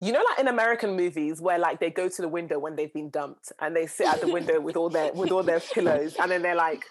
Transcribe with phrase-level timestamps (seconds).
[0.00, 2.92] you know, like in American movies where like they go to the window when they've
[2.92, 6.14] been dumped and they sit at the window with all their with all their pillows
[6.20, 6.84] and then they're like,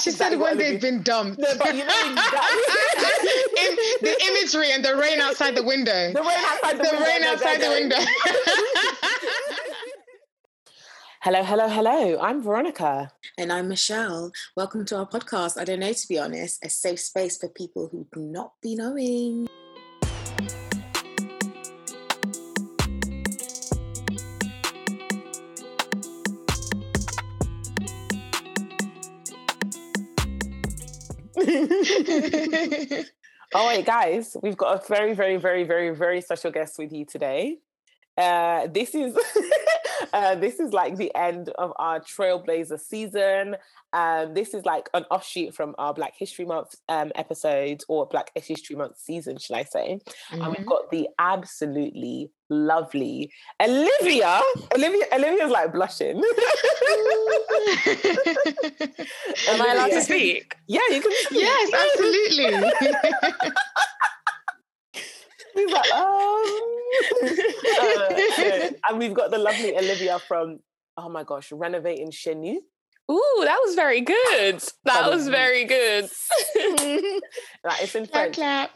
[0.00, 1.38] she exactly said when they've been dumped.
[1.38, 3.30] No, but you know exactly.
[3.64, 6.12] in the imagery and the rain outside the window.
[6.14, 7.04] The rain outside the, the window.
[7.04, 7.96] rain outside the window.
[11.20, 12.18] hello, hello, hello.
[12.18, 13.12] I'm Veronica.
[13.36, 14.32] And I'm Michelle.
[14.56, 15.60] Welcome to our podcast.
[15.60, 18.74] I don't know, to be honest, a safe space for people who do not be
[18.74, 19.48] knowing.
[33.54, 37.06] oh wait, guys, we've got a very, very, very, very, very special guest with you
[37.06, 37.56] today.
[38.18, 39.16] Uh, this is
[40.18, 43.56] uh, this is like the end of our Trailblazer season.
[43.92, 48.30] Um, this is like an offshoot from our Black History Month um, episode or Black
[48.34, 50.00] History Month season, should I say?
[50.30, 50.34] Mm-hmm.
[50.34, 50.68] And we've mm-hmm.
[50.68, 53.30] got the absolutely lovely
[53.62, 54.40] Olivia.
[54.74, 56.16] Olivia, Olivia's like blushing.
[59.48, 60.56] Am I allowed to speak?
[60.66, 61.12] Yeah, you can.
[61.12, 61.40] Speak.
[61.40, 62.72] Yes, absolutely.
[65.54, 66.77] He's like, um.
[67.22, 70.60] Uh, and we've got the lovely Olivia from,
[70.96, 72.60] oh my gosh, renovating Chez Nous.
[73.10, 74.62] Ooh, that was very good.
[74.84, 76.04] That was very good.
[77.64, 78.34] like, it's in French.
[78.34, 78.70] Clap,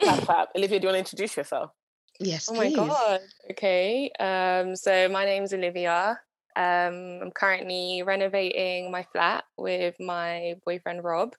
[0.00, 0.18] clap.
[0.22, 1.70] clap, Olivia, do you want to introduce yourself?
[2.18, 2.76] Yes, Oh please.
[2.76, 3.20] my god.
[3.52, 4.10] Okay.
[4.18, 6.18] Um, so my name's Olivia.
[6.56, 11.34] Um, I'm currently renovating my flat with my boyfriend Rob.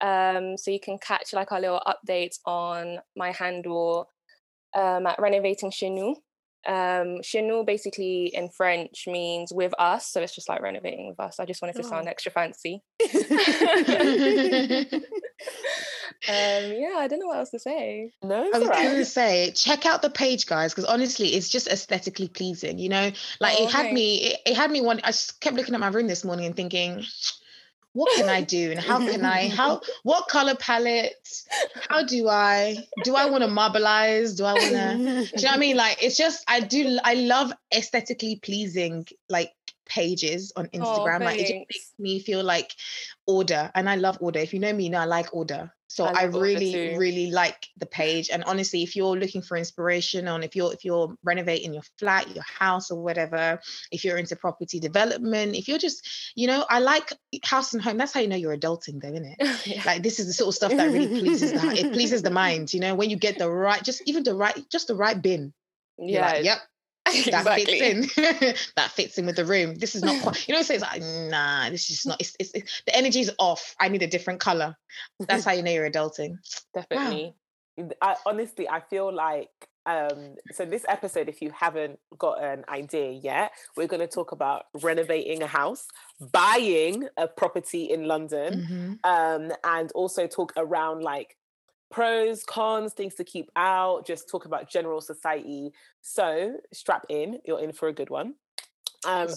[0.00, 4.08] Um, so you can catch like our little updates on my handle
[4.74, 6.16] um, at renovating Chez Nous.
[6.66, 11.20] Um, Chez Nous basically in French means with us, so it's just like renovating with
[11.20, 11.38] us.
[11.38, 11.88] I just wanted to oh.
[11.88, 12.82] sound extra fancy.
[13.04, 13.08] um,
[16.28, 18.10] yeah, I don't know what else to say.
[18.22, 18.82] No, I was right.
[18.82, 22.78] going to say, check out the page, guys, because honestly, it's just aesthetically pleasing.
[22.78, 23.94] You know, like oh, it had okay.
[23.94, 25.00] me, it, it, had me one.
[25.04, 27.04] I just kept looking at my room this morning and thinking,
[27.96, 31.14] what can I do and how can I how what color palette
[31.88, 35.48] how do I do I want to marbleize do I want to do you know
[35.48, 39.52] what I mean like it's just I do I love aesthetically pleasing like
[39.86, 41.20] pages on oh, Instagram.
[41.22, 42.72] Oh, like it just makes me feel like
[43.26, 43.70] order.
[43.74, 44.40] And I love order.
[44.40, 45.72] If you know me, you know I like order.
[45.88, 48.28] So I, I really, really like the page.
[48.30, 52.34] And honestly, if you're looking for inspiration on if you're if you're renovating your flat,
[52.34, 53.60] your house or whatever,
[53.92, 57.12] if you're into property development, if you're just, you know, I like
[57.44, 57.98] house and home.
[57.98, 59.66] That's how you know you're adulting though, isn't it?
[59.66, 59.82] yeah.
[59.86, 62.74] Like this is the sort of stuff that really pleases the it pleases the mind,
[62.74, 65.52] you know, when you get the right, just even the right, just the right bin.
[65.98, 66.26] Yeah.
[66.26, 66.58] Like, yep,
[67.06, 68.00] that fits in.
[68.76, 69.74] that fits in with the room.
[69.76, 72.50] This is not quite, you know, so it's like, nah, this is not, it's, it's,
[72.54, 73.74] it's the energy's off.
[73.80, 74.76] I need a different color.
[75.20, 76.38] That's how you know you're adulting.
[76.74, 77.34] Definitely.
[77.76, 77.90] Wow.
[78.02, 79.50] I, honestly, I feel like,
[79.84, 84.32] um, so this episode, if you haven't got an idea yet, we're going to talk
[84.32, 85.86] about renovating a house,
[86.32, 88.92] buying a property in London, mm-hmm.
[89.04, 91.36] um, and also talk around like
[91.90, 95.72] pros, cons, things to keep out, just talk about general society.
[96.00, 98.34] So strap in, you're in for a good one.
[99.04, 99.28] Um,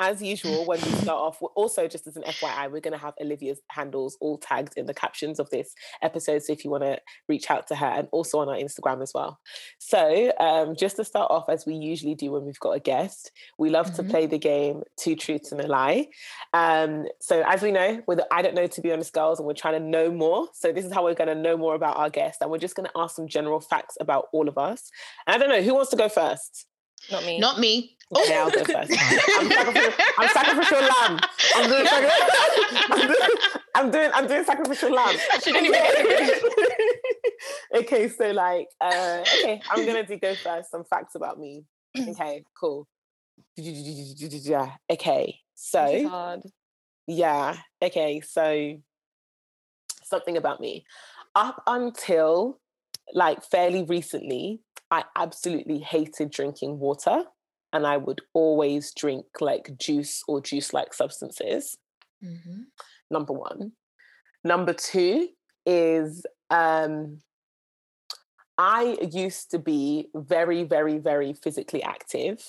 [0.00, 2.98] as usual, when we start off, we're also just as an FYI, we're going to
[2.98, 6.42] have Olivia's handles all tagged in the captions of this episode.
[6.42, 9.12] So if you want to reach out to her and also on our Instagram as
[9.14, 9.38] well.
[9.78, 13.30] So um, just to start off, as we usually do when we've got a guest,
[13.58, 13.96] we love mm-hmm.
[13.96, 16.08] to play the game Two Truths and a Lie.
[16.54, 19.52] Um, so as we know, with I Don't Know To Be Honest Girls, and we're
[19.52, 20.48] trying to know more.
[20.54, 22.38] So this is how we're going to know more about our guest.
[22.40, 24.90] And we're just going to ask some general facts about all of us.
[25.26, 26.66] And I don't know, who wants to go first?
[27.10, 27.38] Not me.
[27.38, 27.96] Not me.
[28.16, 28.92] Okay, I'll go first.
[29.38, 31.20] I'm sacrificial, I'm sacrificial lamb.
[31.54, 31.86] I'm doing,
[32.90, 33.18] I'm doing,
[33.76, 35.16] I'm doing, I'm doing sacrificial lamb.
[35.42, 35.80] She didn't even
[37.76, 40.72] Okay, so like, uh, okay, I'm gonna do go first.
[40.72, 41.64] Some facts about me.
[42.08, 42.86] Okay, cool.
[43.56, 44.72] Yeah.
[44.90, 46.40] Okay, so
[47.06, 48.76] yeah, okay, so
[50.02, 50.84] something about me.
[51.34, 52.60] Up until
[53.14, 57.24] like fairly recently, I absolutely hated drinking water
[57.72, 61.78] and I would always drink like juice or juice like substances.
[62.24, 62.62] Mm-hmm.
[63.10, 63.72] Number one.
[64.42, 65.28] Number two
[65.66, 67.18] is um,
[68.58, 72.42] I used to be very, very, very physically active.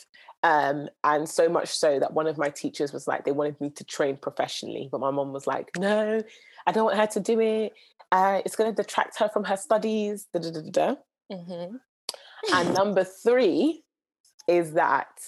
[0.44, 3.70] Um, and so much so that one of my teachers was like, they wanted me
[3.72, 4.90] to train professionally.
[4.92, 6.22] But my mom was like, no,
[6.66, 7.74] I don't want her to do it.
[8.12, 10.28] Uh, it's going to detract her from her studies.
[10.34, 10.96] Da, da, da,
[11.32, 11.76] mm-hmm.
[12.54, 13.84] And number three
[14.48, 15.20] is that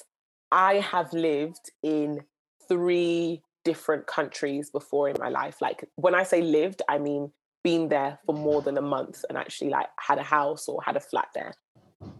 [0.51, 2.21] I have lived in
[2.67, 5.61] three different countries before in my life.
[5.61, 7.31] Like when I say lived, I mean
[7.63, 10.97] been there for more than a month and actually like had a house or had
[10.97, 11.53] a flat there.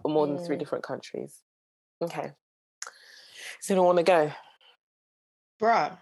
[0.03, 0.59] or more than three mm.
[0.59, 1.41] different countries.
[2.01, 2.31] Okay.
[3.61, 4.31] Does anyone want to go?
[5.61, 5.97] Bruh,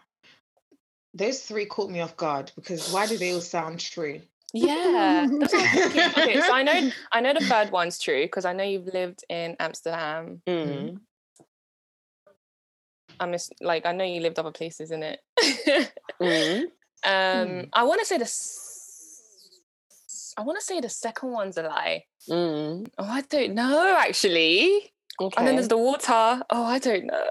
[1.14, 4.22] those three caught me off guard because why do they all sound true?
[4.54, 5.28] Yeah.
[5.44, 9.24] okay, so I know I know the third one's true because I know you've lived
[9.30, 10.42] in Amsterdam.
[10.48, 11.00] Mm.
[13.20, 15.20] I miss like I know you lived other places in it.
[16.22, 16.64] mm.
[17.04, 17.70] Um, mm.
[17.74, 18.32] I want to say the.
[20.38, 22.06] I want to say the second one's a lie.
[22.30, 22.88] Mm.
[22.98, 24.91] Oh, I don't know actually.
[25.20, 25.36] Okay.
[25.38, 26.42] And then there's the water.
[26.50, 27.24] Oh, I don't know.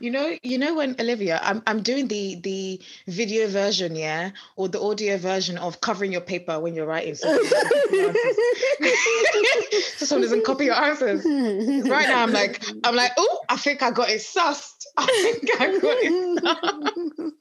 [0.00, 4.68] You know, you know when Olivia, I'm I'm doing the the video version, yeah, or
[4.68, 7.14] the audio version of covering your paper when you're writing.
[7.14, 7.28] So,
[9.96, 11.24] so someone doesn't copy your answers.
[11.24, 14.86] Right now, I'm like, I'm like, oh, I think I got it sussed.
[14.96, 16.42] I think I got it.
[16.42, 17.32] Sussed.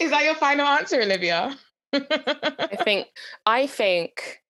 [0.00, 1.56] Is that your final answer, Olivia?
[1.92, 3.08] I think
[3.44, 4.42] I think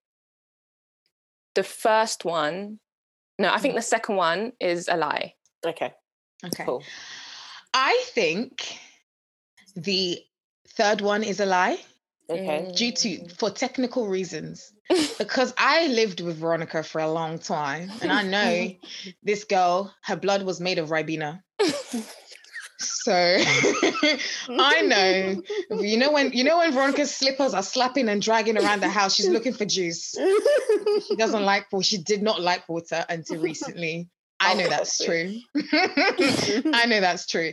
[1.54, 2.78] the first one
[3.38, 3.78] no, I think mm.
[3.78, 5.34] the second one is a lie.
[5.64, 5.92] Okay.
[6.44, 6.64] Okay.
[6.64, 6.82] Cool.
[7.72, 8.78] I think
[9.76, 10.18] the
[10.68, 11.78] third one is a lie.
[12.30, 12.72] Okay.
[12.74, 14.72] Due to for technical reasons.
[15.18, 18.70] because I lived with Veronica for a long time and I know
[19.22, 21.42] this girl, her blood was made of Ribena.
[22.82, 23.12] So
[24.48, 25.42] I know,
[25.80, 29.14] you know when you know when Veronica's slippers are slapping and dragging around the house,
[29.14, 30.14] she's looking for juice.
[31.08, 31.84] She doesn't like water.
[31.84, 34.08] She did not like water until recently.
[34.40, 35.38] I know that's true.
[35.54, 37.52] I know that's true.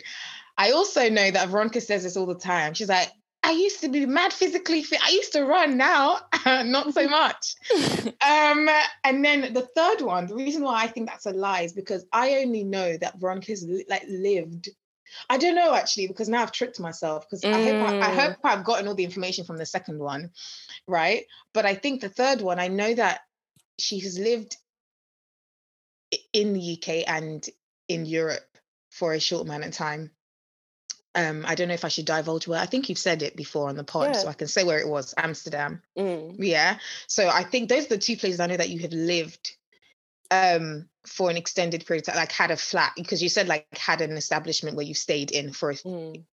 [0.57, 2.73] I also know that Veronica says this all the time.
[2.73, 3.11] She's like,
[3.43, 4.99] I used to be mad physically fit.
[5.05, 7.55] I used to run now, not so much.
[7.71, 8.69] um,
[9.03, 12.05] and then the third one, the reason why I think that's a lie is because
[12.11, 14.69] I only know that Veronica's like lived
[15.29, 17.53] I don't know actually because now I've tricked myself because mm.
[17.53, 20.31] I hope I, I, hope I've gotten all the information from the second one,
[20.87, 21.25] right?
[21.53, 23.21] But I think the third one, I know that
[23.77, 24.57] she has lived
[26.33, 27.47] in the UK and
[27.87, 28.45] in Europe
[28.91, 30.11] for a short amount of time.
[31.15, 32.59] Um, I don't know if I should divulge where.
[32.59, 34.13] I think you've said it before on the pod, yeah.
[34.13, 35.13] so I can say where it was.
[35.17, 35.81] Amsterdam.
[35.97, 36.35] Mm.
[36.37, 36.77] Yeah.
[37.07, 39.55] So I think those are the two places I know that you have lived
[40.31, 43.65] um for an extended period of time, like had a flat because you said like
[43.77, 46.23] had an establishment where you stayed in for a mm.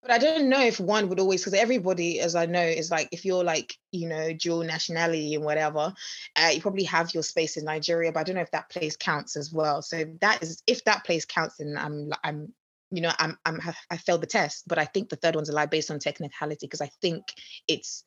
[0.00, 3.08] but I don't know if one would always because everybody as I know is like
[3.12, 5.92] if you're like you know dual nationality and whatever
[6.36, 8.96] uh, you probably have your space in Nigeria but I don't know if that place
[8.96, 12.54] counts as well so that is if that place counts then I'm I'm
[12.90, 13.60] you know I'm I'm
[13.90, 16.66] I failed the test but I think the third one's a lie based on technicality
[16.66, 17.24] because I think
[17.68, 18.02] it's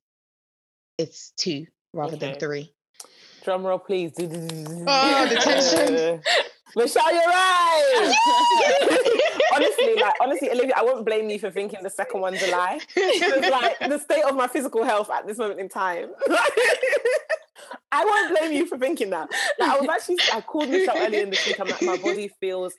[0.97, 2.31] it's two rather okay.
[2.31, 2.73] than three
[3.43, 4.13] Drum roll, please.
[4.19, 6.21] Oh, the tension.
[6.75, 8.15] Michelle, you're right.
[9.55, 12.79] honestly, like honestly, Olivia, I won't blame you for thinking the second one's a lie.
[12.95, 16.09] It's like the state of my physical health at this moment in time.
[17.91, 19.29] I won't blame you for thinking that.
[19.59, 21.59] Like, I was actually, I called Michelle earlier in the week.
[21.59, 22.73] I'm like, my body feels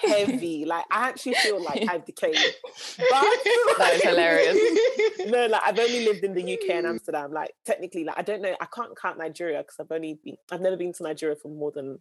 [0.00, 0.64] heavy.
[0.64, 2.36] Like, I actually feel like I've decayed.
[2.36, 3.08] But
[3.78, 4.58] that is hilarious.
[5.26, 7.32] No, like, I've only lived in the UK and Amsterdam.
[7.32, 10.60] Like, technically, like, I don't know, I can't count Nigeria because I've only been, I've
[10.60, 11.98] never been to Nigeria for more than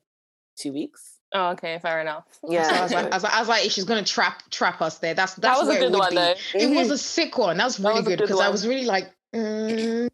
[0.58, 1.18] two weeks.
[1.34, 2.26] Oh, okay, fair enough.
[2.48, 4.82] Yeah, so I, was like, I, was like, I was like, she's gonna trap trap
[4.82, 5.14] us there.
[5.14, 6.16] That's that's that was a good one be.
[6.16, 6.32] though.
[6.32, 6.76] It mm-hmm.
[6.76, 7.58] was a sick one.
[7.58, 10.10] That was really that was good because I was really like, mm,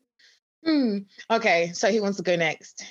[0.68, 0.98] Hmm.
[1.32, 2.84] Okay, so who wants to go next?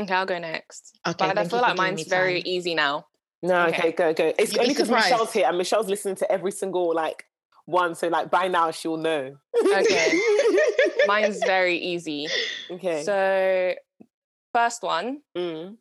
[0.00, 0.98] Okay, I'll go next.
[1.06, 3.06] Okay, but I feel like mine's very easy now.
[3.42, 4.32] No, okay, okay go, go.
[4.38, 7.24] It's You'd only because Michelle's here and Michelle's listening to every single like
[7.66, 7.94] one.
[7.94, 9.36] So like by now she'll know.
[9.62, 10.20] Okay.
[11.06, 12.28] mine's very easy.
[12.70, 13.02] Okay.
[13.02, 13.74] So
[14.52, 15.20] first one.
[15.36, 15.76] Mm.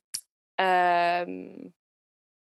[0.59, 1.73] Um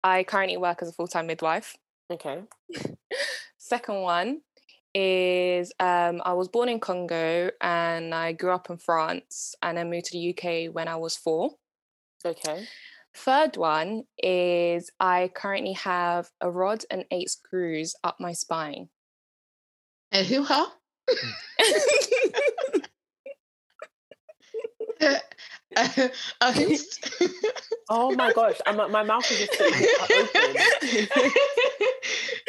[0.03, 1.77] I currently work as a full-time midwife.
[2.11, 2.43] Okay.
[3.59, 4.41] Second one,
[4.95, 9.91] is um, I was born in Congo and I grew up in France and then
[9.91, 11.53] moved to the UK when I was four.
[12.25, 12.67] Okay.
[13.15, 18.89] Third one is I currently have a rod and eight screws up my spine.
[20.13, 20.67] And who, huh?
[27.91, 30.57] oh my gosh, I'm, my mouth is just open.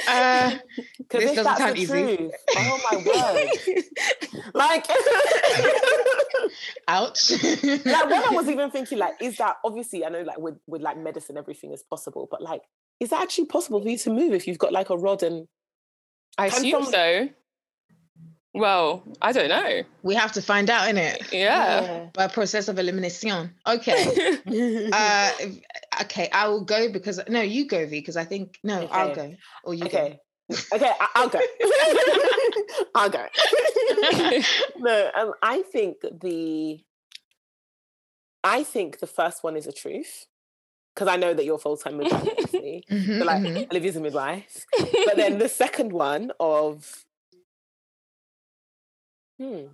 [0.08, 0.58] uh,
[1.10, 2.18] this doesn't sound easy.
[2.18, 3.50] Truth, oh my word!
[4.53, 4.86] like,
[6.88, 7.32] ouch.
[7.32, 10.06] like when I was even thinking, like, is that obviously?
[10.06, 12.62] I know, like with with like medicine, everything is possible, but like,
[13.00, 15.48] is that actually possible for you to move if you've got like a rod and?
[16.38, 17.29] I assume so.
[18.59, 19.83] Well, I don't know.
[20.03, 21.31] We have to find out, innit?
[21.31, 21.81] Yeah.
[21.81, 22.09] yeah.
[22.13, 23.53] By process of elimination.
[23.65, 24.39] Okay.
[24.93, 25.31] uh,
[26.01, 28.91] okay, I will go because no, you go V because I think no, okay.
[28.91, 30.19] I'll go or you okay.
[30.51, 30.57] Go.
[30.75, 31.39] okay, I- will go.
[32.95, 33.25] I'll go.
[34.77, 36.81] no, um, I think the
[38.43, 40.25] I think the first one is a truth
[40.93, 43.71] because I know that you're full time midwife, mm-hmm, so like mm-hmm.
[43.71, 44.65] Olivia's a midwife.
[44.77, 47.05] but then the second one of
[49.39, 49.67] hmm.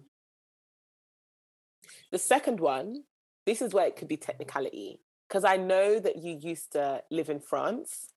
[2.11, 3.03] The second one,
[3.45, 4.99] this is where it could be technicality.
[5.27, 8.09] Because I know that you used to live in France.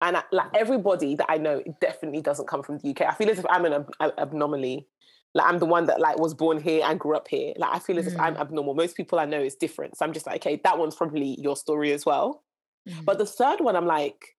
[0.00, 3.02] And I, like everybody that I know definitely doesn't come from the UK.
[3.02, 4.88] I feel as if I'm an ab- anomaly
[5.34, 7.54] like I'm the one that like was born here and grew up here.
[7.56, 8.12] Like I feel as mm.
[8.12, 8.40] if I'm mm.
[8.40, 8.74] abnormal.
[8.74, 9.96] Most people I know is different.
[9.96, 12.42] So I'm just like, okay, that one's probably your story as well.
[12.88, 13.04] Mm.
[13.04, 14.36] But the third one, I'm like,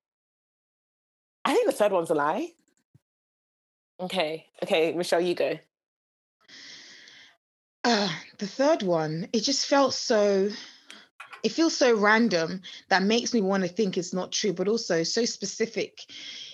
[1.46, 2.50] I think the third one's a lie.
[4.00, 5.58] Okay, okay, Michelle, you go.
[7.84, 10.50] Uh, the third one, it just felt so
[11.44, 15.04] it feels so random that makes me want to think it's not true, but also
[15.04, 16.00] so specific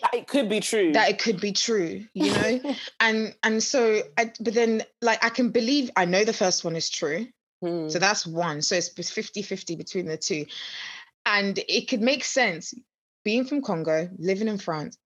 [0.02, 0.94] that it could be true.
[0.94, 2.76] That it could be true, you know?
[3.00, 6.76] and and so I, but then like I can believe I know the first one
[6.76, 7.28] is true.
[7.62, 7.90] Hmm.
[7.90, 8.62] So that's one.
[8.64, 10.46] So it's 50-50 between the two.
[11.26, 12.74] And it could make sense
[13.24, 14.98] being from Congo, living in France.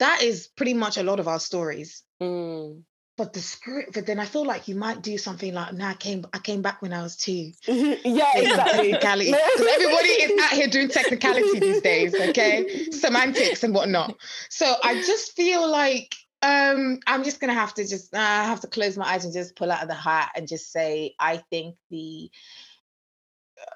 [0.00, 2.02] That is pretty much a lot of our stories.
[2.20, 2.80] Hmm
[3.16, 5.94] but the script but then i feel like you might do something like now i
[5.94, 7.52] came i came back when i was two.
[7.66, 8.92] Yeah exactly.
[8.92, 12.90] because everybody is out here doing technicality these days okay?
[12.90, 14.16] Semantics and whatnot.
[14.50, 18.60] So i just feel like um i'm just gonna have to just uh, i have
[18.60, 21.38] to close my eyes and just pull out of the hat and just say i
[21.50, 22.30] think the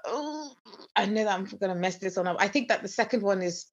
[0.07, 0.53] oh,
[0.97, 2.37] I know that I'm gonna mess this one up.
[2.39, 3.67] I think that the second one is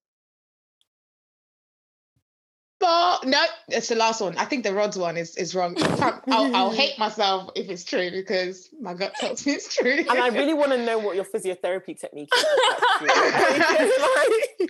[2.86, 4.38] but no, it's the last one.
[4.38, 5.76] I think the rods one is is wrong.
[6.28, 10.06] I'll, I'll hate myself if it's true because my gut tells me it's true.
[10.08, 12.46] And I really want to know what your physiotherapy technique is.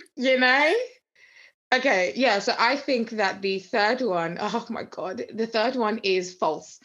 [0.16, 0.72] you know?
[1.74, 2.38] Okay, yeah.
[2.38, 6.80] So I think that the third one, oh my god, the third one is false.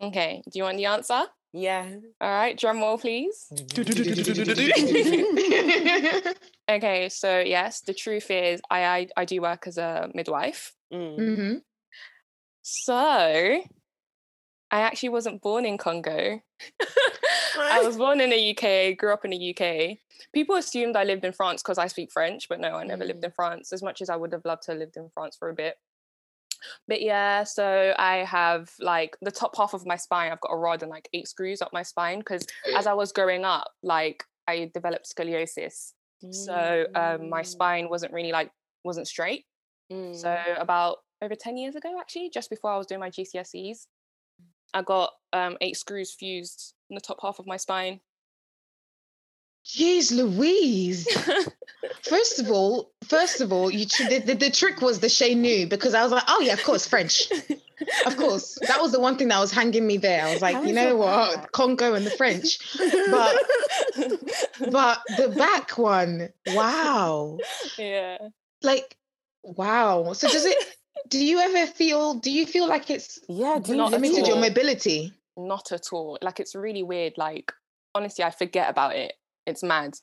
[0.00, 0.42] Okay.
[0.44, 1.22] Do you want the answer?
[1.52, 1.86] Yeah.
[2.20, 2.58] All right.
[2.58, 3.46] Drum roll, please.
[6.68, 7.08] okay.
[7.10, 10.72] So yes, the truth is, I I, I do work as a midwife.
[10.92, 11.18] Mm.
[11.18, 11.54] Mm-hmm.
[12.62, 16.40] So I actually wasn't born in Congo.
[17.58, 19.98] I was born in the UK, grew up in the UK.
[20.32, 23.08] People assumed I lived in France because I speak French, but no, I never mm.
[23.08, 23.72] lived in France.
[23.72, 25.76] As much as I would have loved to have lived in France for a bit
[26.88, 30.56] but yeah so i have like the top half of my spine i've got a
[30.56, 34.24] rod and like eight screws up my spine because as i was growing up like
[34.48, 35.92] i developed scoliosis
[36.24, 36.34] mm.
[36.34, 38.50] so um, my spine wasn't really like
[38.84, 39.44] wasn't straight
[39.92, 40.14] mm.
[40.14, 43.86] so about over 10 years ago actually just before i was doing my gcse's
[44.74, 48.00] i got um, eight screws fused in the top half of my spine
[49.64, 51.06] Jeez Louise.
[52.02, 55.66] first of all, first of all, you the, the, the, trick was the Chez Nous
[55.66, 57.30] because I was like, oh yeah, of course, French.
[58.06, 58.58] of course.
[58.66, 60.26] That was the one thing that was hanging me there.
[60.26, 61.36] I was like, How you know what?
[61.36, 61.52] That?
[61.52, 62.58] Congo and the French.
[63.10, 63.36] But
[64.70, 67.38] but the back one, wow.
[67.78, 68.18] Yeah.
[68.62, 68.96] Like,
[69.42, 70.12] wow.
[70.12, 70.56] So does it
[71.08, 75.12] do you ever feel do you feel like it's yeah, do you limited your mobility?
[75.36, 76.18] Not at all.
[76.20, 77.14] Like it's really weird.
[77.16, 77.52] Like
[77.94, 79.12] honestly, I forget about it
[79.46, 79.94] it's mad.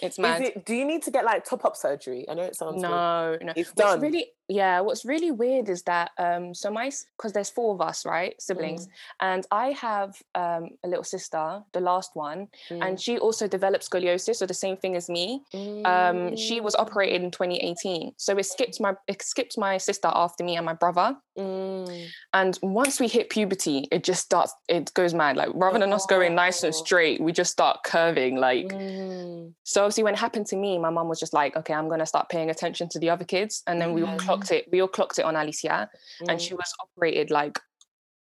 [0.00, 0.42] It's mad.
[0.42, 2.24] It, do you need to get like top up surgery?
[2.28, 3.52] I know it sounds no, no.
[3.56, 4.00] It's done.
[4.00, 4.80] really, yeah.
[4.80, 8.86] What's really weird is that um, so my because there's four of us, right, siblings,
[8.86, 8.90] mm.
[9.20, 12.86] and I have um a little sister, the last one, mm.
[12.86, 15.42] and she also developed scoliosis, so the same thing as me.
[15.54, 15.86] Mm.
[15.86, 16.80] Um, she was mm.
[16.80, 20.74] operated in 2018, so it skipped my it skipped my sister after me and my
[20.74, 21.16] brother.
[21.38, 22.08] Mm.
[22.34, 24.52] And once we hit puberty, it just starts.
[24.68, 25.36] It goes mad.
[25.36, 26.76] Like rather than us going nice and oh.
[26.84, 28.36] straight, we just start curving.
[28.36, 29.52] Like mm.
[29.64, 29.82] so.
[29.82, 32.28] Obviously, when it happened to me, my mom was just like, "Okay, I'm gonna start
[32.28, 34.70] paying attention to the other kids," and then we all clocked it.
[34.70, 35.90] We all clocked it on Alicia,
[36.22, 36.26] mm.
[36.28, 36.58] and she mm.
[36.58, 37.58] was operated like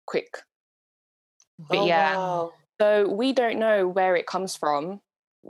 [0.05, 0.37] quick.
[1.69, 2.53] But oh, yeah, wow.
[2.79, 5.01] so we don't know where it comes from.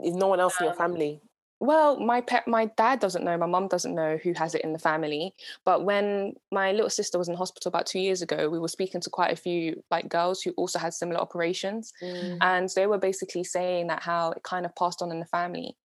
[0.02, 1.20] Is no one else um, in your um, family?
[1.60, 4.72] Well, my pet, my dad doesn't know, my mum doesn't know who has it in
[4.72, 5.34] the family.
[5.64, 9.00] But when my little sister was in hospital about two years ago, we were speaking
[9.00, 12.38] to quite a few like girls who also had similar operations, mm.
[12.40, 15.76] and they were basically saying that how it kind of passed on in the family.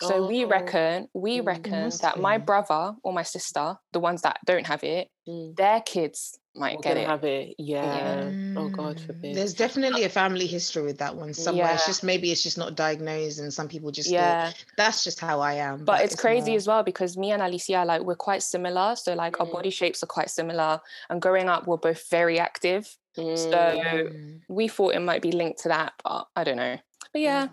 [0.00, 4.22] So oh, we reckon, we mm, reckon that my brother or my sister, the ones
[4.22, 5.56] that don't have it, mm.
[5.56, 7.06] their kids might get it.
[7.06, 8.28] Have it, yeah.
[8.28, 8.54] yeah.
[8.56, 9.34] Oh God forbid.
[9.34, 11.66] There's definitely a family history with that one somewhere.
[11.66, 11.74] Yeah.
[11.74, 14.52] It's just maybe it's just not diagnosed, and some people just yeah.
[14.76, 15.78] that's just how I am.
[15.78, 16.56] But, but it's, it's, crazy more...
[16.56, 18.94] as well because me and Alicia, like we're quite similar.
[18.96, 19.46] So like mm.
[19.46, 22.96] our body shapes are quite similar, and growing up, we're both very active.
[23.16, 23.36] Mm.
[23.36, 24.10] So
[24.48, 26.78] we thought it might be linked to that, but I don't know.
[27.12, 27.48] But yeah,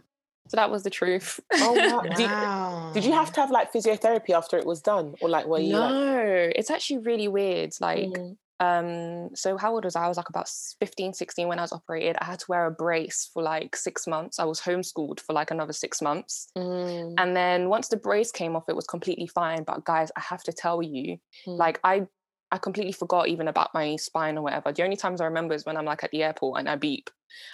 [0.47, 1.39] so that was the truth.
[1.53, 2.01] Oh wow.
[2.01, 5.15] Did, did, you have to have like physiotherapy after it was done?
[5.21, 6.53] Or like were you No, like...
[6.55, 7.73] it's actually really weird.
[7.81, 8.37] Like mm.
[8.59, 10.47] um so how old was i i was like about
[10.79, 14.07] 15 16 when i was operated i had to wear a brace for like six
[14.07, 17.13] months i was homeschooled for like another six months mm.
[17.17, 20.41] and then once the brace came off it was completely fine but guys i have
[20.41, 21.57] to tell you mm.
[21.57, 22.07] like i
[22.51, 24.71] I completely forgot even about my spine or whatever.
[24.71, 27.09] The only times I remember is when I'm like at the airport and I beep.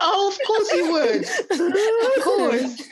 [0.00, 1.24] oh, of course you would.
[2.16, 2.90] of course.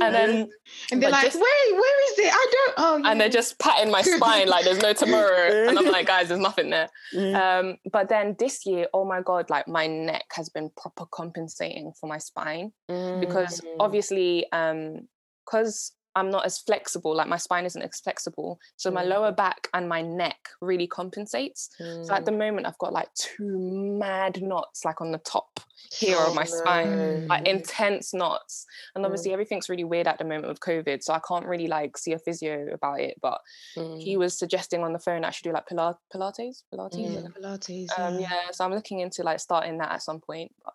[0.00, 0.50] And then
[0.92, 2.32] and they're like, just, where, where is it?
[2.32, 2.74] I don't.
[2.78, 3.10] Oh, yeah.
[3.10, 6.40] and they're just patting my spine like there's no tomorrow, and I'm like, guys, there's
[6.40, 6.88] nothing there.
[7.14, 7.34] Mm.
[7.34, 11.92] Um, but then this year, oh my god, like my neck has been proper compensating
[11.98, 13.20] for my spine mm.
[13.20, 15.08] because obviously, um,
[15.44, 18.58] because I'm not as flexible, like my spine isn't as flexible.
[18.76, 18.94] So mm.
[18.94, 21.68] my lower back and my neck really compensates.
[21.78, 22.06] Mm.
[22.06, 22.38] So at the mm.
[22.38, 25.60] moment, I've got like two mad knots, like on the top
[25.92, 26.48] here oh, of my no.
[26.48, 28.64] spine, like intense knots.
[28.94, 29.34] And obviously, mm.
[29.34, 31.02] everything's really weird at the moment with COVID.
[31.02, 33.18] So I can't really like see a physio about it.
[33.20, 33.42] But
[33.74, 34.18] he mm.
[34.18, 37.32] was suggesting on the phone I should do like Pilates, Pilates, Pilates.
[37.34, 37.98] Pilates.
[37.98, 38.50] Um, yeah.
[38.52, 40.54] So I'm looking into like starting that at some point.
[40.64, 40.72] But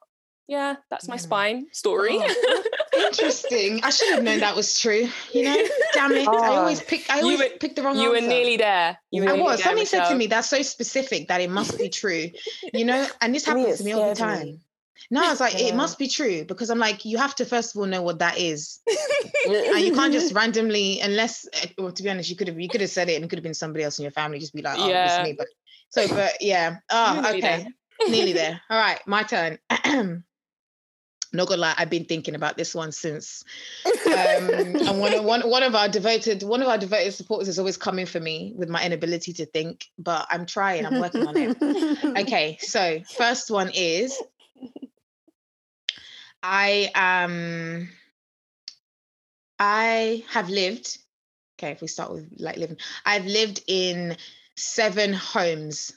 [0.47, 2.19] yeah, that's my spine story.
[2.21, 2.63] Oh,
[3.11, 3.83] interesting.
[3.83, 5.07] I should have known that was true.
[5.33, 5.57] You know,
[5.93, 6.27] damn it.
[6.27, 7.09] Oh, I always pick.
[7.09, 7.97] I always were, pick the wrong.
[7.97, 8.03] One.
[8.03, 8.27] You answer.
[8.27, 8.97] were nearly there.
[9.11, 9.63] You were I was.
[9.63, 12.29] Somebody said to me that's so specific that it must be true.
[12.73, 14.45] You know, and this happens to me all the time.
[14.45, 14.59] Me.
[15.09, 15.67] No, I was like, yeah.
[15.67, 18.19] it must be true because I'm like, you have to first of all know what
[18.19, 18.79] that is,
[19.45, 22.69] and you can't just randomly, unless, eh, well, to be honest, you could have you
[22.69, 24.53] could have said it and it could have been somebody else in your family, just
[24.53, 25.17] be like, oh, yeah.
[25.17, 25.35] it's me.
[25.37, 25.47] But
[25.89, 27.67] so, but yeah, oh, okay,
[28.07, 28.61] nearly there.
[28.69, 29.57] All right, my turn.
[31.33, 33.43] not gonna lie, I've been thinking about this one since.
[33.85, 37.59] Um, and one of one, one of our devoted one of our devoted supporters is
[37.59, 41.37] always coming for me with my inability to think, but I'm trying, I'm working on
[41.37, 41.57] it.
[42.21, 44.21] Okay, so first one is
[46.43, 47.89] I um
[49.59, 50.97] I have lived,
[51.57, 54.17] okay, if we start with like living, I've lived in
[54.55, 55.93] seven homes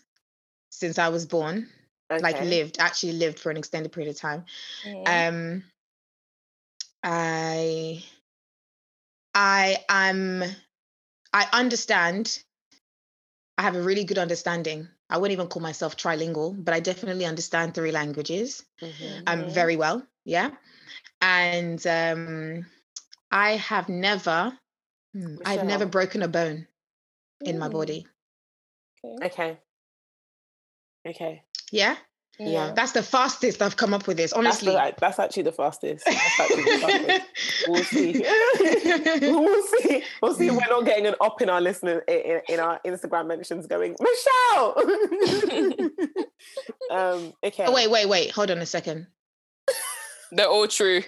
[0.71, 1.69] since I was born
[2.23, 2.33] okay.
[2.33, 4.45] like lived actually lived for an extended period of time
[4.85, 5.05] mm.
[5.07, 5.65] um
[7.03, 8.03] i
[9.35, 10.43] i am
[11.33, 12.43] i understand
[13.59, 17.25] i have a really good understanding i wouldn't even call myself trilingual but i definitely
[17.25, 19.23] understand three languages mm-hmm.
[19.27, 19.51] um mm-hmm.
[19.51, 20.51] very well yeah
[21.21, 22.65] and um
[23.31, 24.57] i have never
[25.13, 26.67] hmm, i've never broken a bone
[27.41, 28.07] in my body
[29.23, 29.59] okay
[31.07, 31.43] okay
[31.75, 31.97] yeah.
[32.39, 34.33] Yeah, that's the fastest I've come up with this.
[34.33, 36.07] Honestly, that's, the, that's actually the fastest.
[36.07, 37.27] Actually the fastest.
[37.69, 38.25] we'll see.
[39.31, 40.03] we'll see.
[40.21, 40.51] We'll see.
[40.51, 44.75] We're not getting an up in our listeners in, in our Instagram mentions going Michelle.
[46.91, 47.67] um, okay.
[47.67, 48.31] Oh, wait, wait, wait.
[48.33, 49.07] Hold on a second.
[50.33, 51.03] They're all true.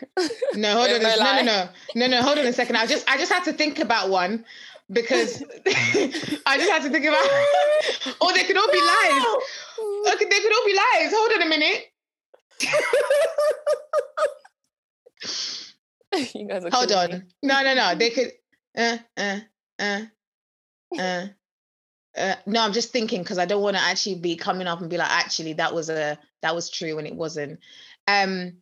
[0.54, 1.02] No, hold on.
[1.02, 2.22] No, no, no, no, no.
[2.22, 2.76] Hold on a second.
[2.76, 4.44] I just, I just had to think about one
[4.90, 5.42] because
[6.46, 7.18] I just had to think about.
[8.20, 9.24] oh, they could all be lies.
[10.14, 11.12] Okay, they could all be lies.
[11.14, 11.92] Hold on a minute.
[16.34, 17.10] you guys are Hold on.
[17.10, 17.22] Me.
[17.42, 17.94] No, no, no.
[17.94, 18.32] They could.
[18.76, 19.40] Uh, uh,
[19.78, 20.00] uh,
[20.98, 21.26] uh.
[22.16, 24.88] Uh, no, I'm just thinking because I don't want to actually be coming up and
[24.88, 27.60] be like, actually, that was a that was true and it wasn't.
[28.08, 28.54] Um,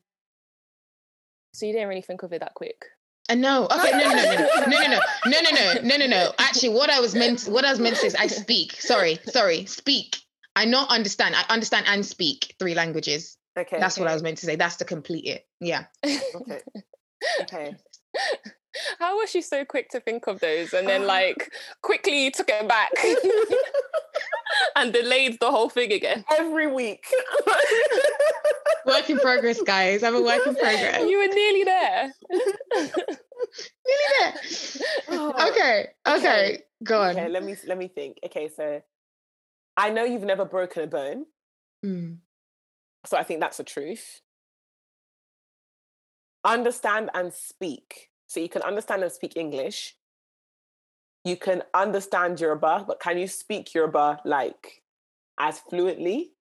[1.52, 2.84] so you didn't really think of it that quick.
[3.28, 6.06] Uh, no, okay, no, no, no, no, no, no, no, no, no, no, no, no,
[6.06, 6.32] no.
[6.38, 8.72] Actually, what I was meant, what I was meant to say is, I speak.
[8.80, 10.16] Sorry, sorry, speak.
[10.56, 11.34] I not understand.
[11.34, 13.36] I understand and speak three languages.
[13.58, 14.02] Okay, that's okay.
[14.04, 14.56] what I was meant to say.
[14.56, 15.46] That's to complete it.
[15.60, 15.84] Yeah.
[16.04, 16.60] Okay.
[17.42, 17.76] Okay.
[18.98, 22.68] How was she so quick to think of those and then like quickly took it
[22.68, 22.90] back
[24.76, 26.24] and delayed the whole thing again?
[26.30, 27.06] Every week.
[28.86, 30.02] work in progress, guys.
[30.02, 31.08] I'm a work in progress.
[31.08, 32.12] You were nearly there.
[32.30, 32.94] nearly
[34.20, 34.34] there.
[35.08, 35.88] Oh, okay.
[36.06, 36.18] okay.
[36.18, 36.62] Okay.
[36.82, 37.10] Go on.
[37.12, 38.18] Okay, let me let me think.
[38.24, 38.82] Okay, so
[39.76, 41.24] I know you've never broken a bone.
[41.84, 42.18] Mm.
[43.06, 44.20] So I think that's the truth.
[46.44, 48.10] Understand and speak.
[48.26, 49.96] So you can understand and speak English.
[51.24, 54.82] You can understand Yoruba, but can you speak Yoruba like
[55.38, 56.32] as fluently?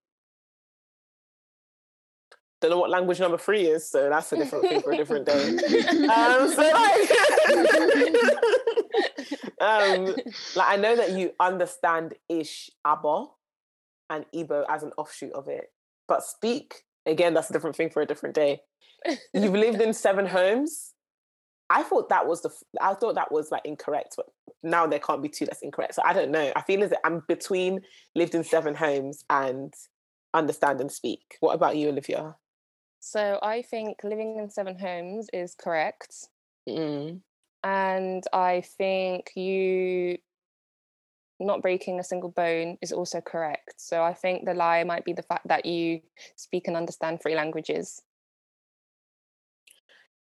[2.62, 5.26] Don't know what language number three is, so that's a different thing for a different
[5.26, 5.50] day.
[6.08, 7.12] um, so like,
[9.62, 10.06] um,
[10.56, 13.32] like I know that you understand Ish Abo
[14.10, 15.74] and Igbo as an offshoot of it,
[16.08, 17.34] but speak again.
[17.34, 18.62] That's a different thing for a different day.
[19.34, 20.93] You've lived in seven homes.
[21.70, 22.52] I thought that was the.
[22.82, 24.28] I thought that was like incorrect, but
[24.62, 25.96] now there can't be two that's incorrect.
[25.96, 26.52] So I don't know.
[26.56, 27.82] I feel as if I'm between
[28.16, 29.74] lived in seven homes and
[30.34, 31.38] understand and speak.
[31.40, 32.36] What about you, Olivia?
[33.00, 36.28] So I think living in seven homes is correct.
[36.68, 37.20] Mm.
[37.64, 40.18] and I think you
[41.40, 43.74] not breaking a single bone is also correct.
[43.78, 46.02] So I think the lie might be the fact that you
[46.36, 48.02] speak and understand three languages.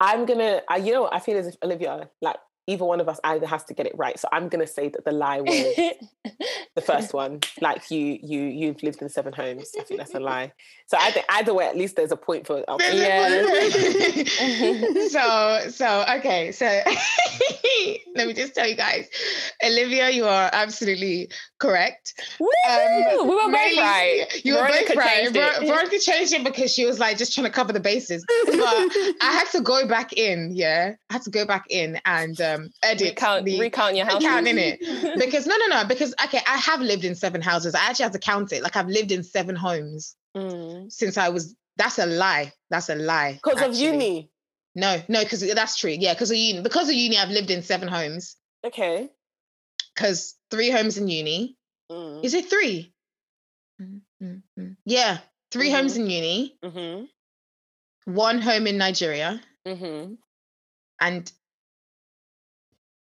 [0.00, 2.36] I'm gonna, I, you know, I feel as if Olivia, like
[2.68, 4.18] either one of us either has to get it right.
[4.18, 5.74] So I'm gonna say that the lie was
[6.74, 7.40] the first one.
[7.60, 9.72] Like you, you, you've lived in seven homes.
[9.78, 10.52] I think that's a lie.
[10.86, 12.58] So I think either way, at least there's a point for.
[12.70, 13.28] Oh, yeah.
[15.08, 16.66] so, so okay, so
[18.14, 19.08] let me just tell you guys,
[19.64, 22.12] Olivia, you are absolutely correct.
[22.38, 22.48] Woo!
[22.68, 24.26] Um, we were both right.
[24.44, 25.32] You were both right.
[25.32, 28.24] Ver- Veronica changed it because she was like just trying to cover the bases.
[28.46, 30.50] But I had to go back in.
[30.54, 32.38] Yeah, I had to go back in and.
[32.40, 34.80] Um, um edit recount, the, recount your house recount in it
[35.18, 37.74] because no no no because okay I have lived in seven houses.
[37.74, 38.62] I actually have to count it.
[38.62, 40.90] Like I've lived in seven homes mm.
[40.90, 42.52] since I was that's a lie.
[42.70, 44.30] That's a lie because of uni?
[44.74, 45.90] No no because that's true.
[45.90, 48.36] Yeah because of uni because of uni I've lived in seven homes.
[48.64, 49.08] Okay.
[49.94, 51.56] Because three homes in uni.
[51.90, 52.22] Mm.
[52.22, 52.92] is it 3
[53.80, 54.72] mm-hmm.
[54.84, 55.18] yeah
[55.50, 55.74] 3 mm-hmm.
[55.74, 56.54] homes in uni.
[56.62, 57.04] Mm-hmm.
[58.12, 59.40] one home in Nigeria.
[59.66, 60.14] Mm-hmm.
[61.00, 61.32] and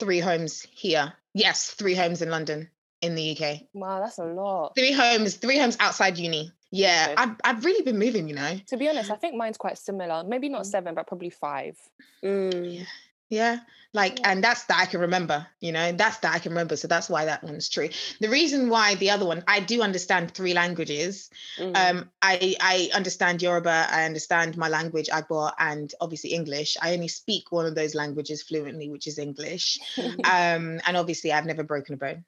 [0.02, 1.12] three homes here.
[1.32, 2.68] Yes, three homes in London
[3.02, 3.60] in the UK.
[3.72, 4.74] Wow, that's a lot.
[4.74, 6.50] Three homes, three homes outside uni.
[6.72, 7.14] Yeah, okay.
[7.16, 8.58] I've, I've really been moving, you know.
[8.66, 10.24] To be honest, I think mine's quite similar.
[10.24, 10.66] Maybe not mm.
[10.66, 11.78] seven, but probably five.
[12.24, 12.78] Mm.
[12.78, 12.84] Yeah.
[13.32, 13.60] Yeah.
[13.94, 14.32] Like, yeah.
[14.32, 16.76] and that's that I can remember, you know, that's that I can remember.
[16.76, 17.88] So that's why that one's true.
[18.20, 21.30] The reason why the other one, I do understand three languages.
[21.58, 21.74] Mm-hmm.
[21.74, 26.76] Um, I I understand Yoruba, I understand my language, Agbo, and obviously English.
[26.82, 29.78] I only speak one of those languages fluently, which is English.
[29.98, 32.24] um, and obviously I've never broken a bone.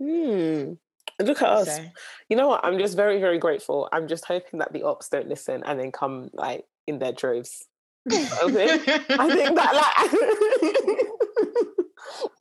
[0.00, 0.72] Hmm.
[1.24, 1.76] Look at us.
[1.76, 1.84] So.
[2.28, 2.64] You know what?
[2.64, 3.88] I'm just very, very grateful.
[3.92, 7.64] I'm just hoping that the ops don't listen and then come like in their droves.
[8.10, 8.72] Okay.
[9.10, 9.96] I think that like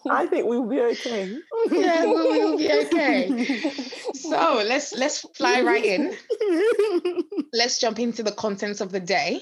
[0.09, 1.37] I think we'll be okay.
[1.71, 3.45] yeah, we'll be okay.
[4.13, 6.15] So let's let's fly right in.
[7.53, 9.41] let's jump into the contents of the day.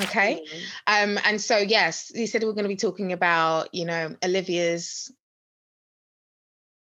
[0.00, 0.44] Okay.
[0.86, 5.10] Um, and so yes, you said we're going to be talking about, you know, Olivia's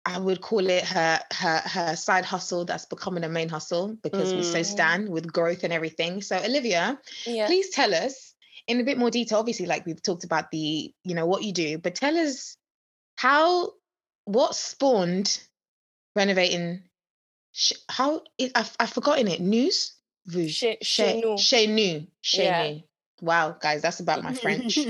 [0.04, 4.32] I would call it her her her side hustle that's becoming a main hustle because
[4.32, 4.38] mm.
[4.38, 4.64] we so mm.
[4.64, 6.22] stand with growth and everything.
[6.22, 7.46] So Olivia, yeah.
[7.46, 8.31] please tell us
[8.66, 11.52] in a bit more detail obviously like we've talked about the you know what you
[11.52, 12.56] do but tell us
[13.16, 13.72] how
[14.24, 15.40] what spawned
[16.14, 16.82] renovating
[17.52, 19.94] sh- how it, I've, I've forgotten it news
[20.30, 22.72] chez, chez nous chez nous chez yeah.
[22.72, 22.82] nous
[23.20, 24.78] wow guys that's about my french.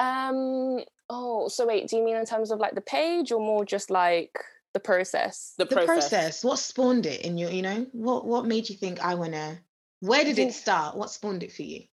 [0.00, 3.64] Um oh so wait do you mean in terms of like the page or more
[3.64, 4.32] just like
[4.72, 5.54] the process?
[5.58, 6.08] The, the process.
[6.08, 6.44] process.
[6.44, 7.86] What spawned it in your you know?
[7.92, 9.58] What what made you think i want to
[10.00, 10.96] where did it start?
[10.96, 11.84] What spawned it for you?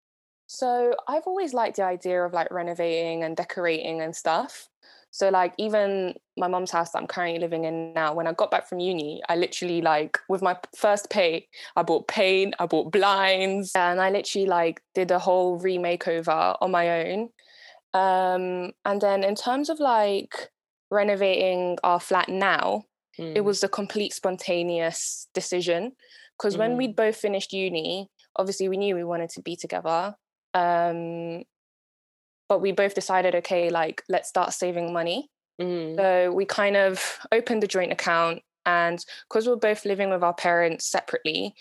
[0.47, 4.69] So I've always liked the idea of like renovating and decorating and stuff.
[5.11, 8.51] So like even my mom's house that I'm currently living in now, when I got
[8.51, 12.91] back from uni, I literally like with my first pay, I bought paint, I bought
[12.91, 17.29] blinds, and I literally like did a whole remakeover on my own.
[17.93, 20.49] Um, and then in terms of like
[20.91, 22.83] renovating our flat now,
[23.19, 23.35] mm.
[23.35, 25.93] it was a complete spontaneous decision
[26.37, 26.59] because mm.
[26.59, 30.15] when we'd both finished uni obviously we knew we wanted to be together
[30.53, 31.43] um,
[32.49, 35.29] but we both decided okay like let's start saving money
[35.61, 35.95] mm.
[35.95, 40.33] so we kind of opened a joint account and because we're both living with our
[40.33, 41.53] parents separately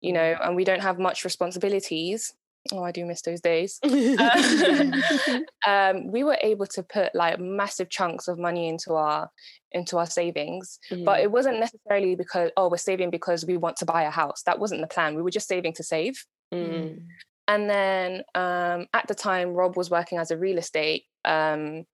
[0.00, 0.46] you know mm.
[0.46, 2.34] and we don't have much responsibilities
[2.72, 3.80] oh i do miss those days
[5.66, 9.30] um, we were able to put like massive chunks of money into our
[9.72, 11.04] into our savings mm.
[11.04, 14.42] but it wasn't necessarily because oh we're saving because we want to buy a house
[14.44, 16.98] that wasn't the plan we were just saving to save mm.
[17.46, 21.84] and then um, at the time rob was working as a real estate um,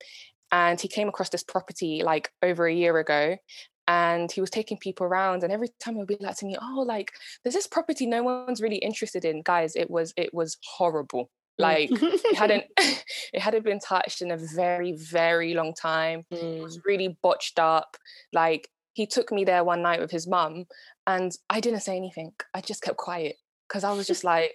[0.53, 3.37] and he came across this property like over a year ago
[3.87, 6.57] and he was taking people around and every time he would be like to me
[6.61, 10.57] oh like there's this property no one's really interested in guys it was it was
[10.65, 11.29] horrible mm.
[11.59, 16.59] like it hadn't it hadn't been touched in a very very long time mm.
[16.59, 16.83] it was mm.
[16.87, 17.97] really botched up
[18.33, 20.65] like he took me there one night with his mum
[21.07, 23.37] and i didn't say anything i just kept quiet
[23.69, 24.55] because i was just like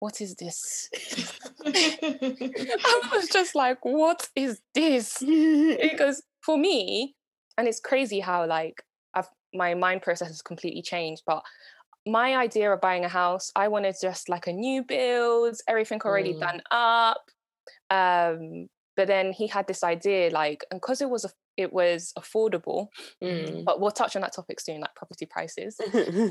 [0.00, 0.88] what is this
[1.66, 7.16] i was just like what is this because for me
[7.58, 8.82] and it's crazy how like
[9.14, 11.42] I've my mind process has completely changed but
[12.06, 16.34] my idea of buying a house i wanted just like a new build everything already
[16.34, 16.40] mm.
[16.40, 17.22] done up
[17.90, 22.12] um but then he had this idea like and because it was a, it was
[22.18, 22.88] affordable
[23.22, 23.64] mm.
[23.64, 25.78] but we'll touch on that topic soon like property prices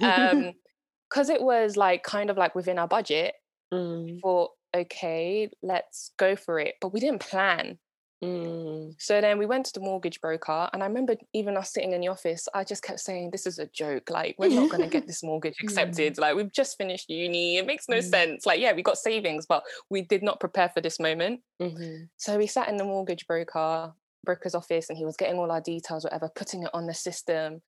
[0.02, 0.54] um
[1.10, 3.34] because it was like kind of like within our budget
[3.74, 4.20] mm.
[4.22, 6.76] for okay, let's go for it.
[6.82, 7.78] But we didn't plan.
[8.24, 8.96] Mm.
[8.98, 12.02] So then we went to the mortgage broker, and I remember even us sitting in
[12.02, 14.10] the office, I just kept saying, This is a joke.
[14.10, 16.16] Like, we're not going to get this mortgage accepted.
[16.16, 16.20] Mm.
[16.20, 17.58] Like, we've just finished uni.
[17.58, 18.04] It makes no mm.
[18.04, 18.46] sense.
[18.46, 21.42] Like, yeah, we got savings, but we did not prepare for this moment.
[21.62, 22.06] Mm-hmm.
[22.18, 25.62] So we sat in the mortgage broker, broker's office, and he was getting all our
[25.62, 27.62] details, whatever, putting it on the system.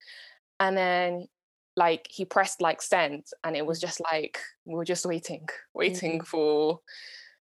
[0.59, 1.27] And then
[1.75, 6.19] like he pressed like send and it was just like we were just waiting waiting
[6.19, 6.25] mm-hmm.
[6.25, 6.81] for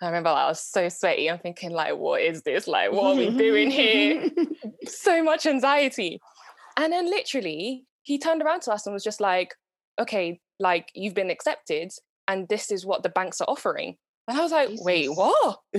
[0.02, 1.30] I remember like, I was so sweaty.
[1.30, 2.68] I'm thinking, like, what is this?
[2.68, 4.30] Like, what are we doing here?
[4.86, 6.20] so much anxiety.
[6.78, 9.54] And then literally, he turned around to us and was just like,
[10.00, 11.92] okay, like, you've been accepted,
[12.28, 13.98] and this is what the banks are offering.
[14.28, 14.86] And I was like, Jesus.
[14.86, 15.60] wait, what?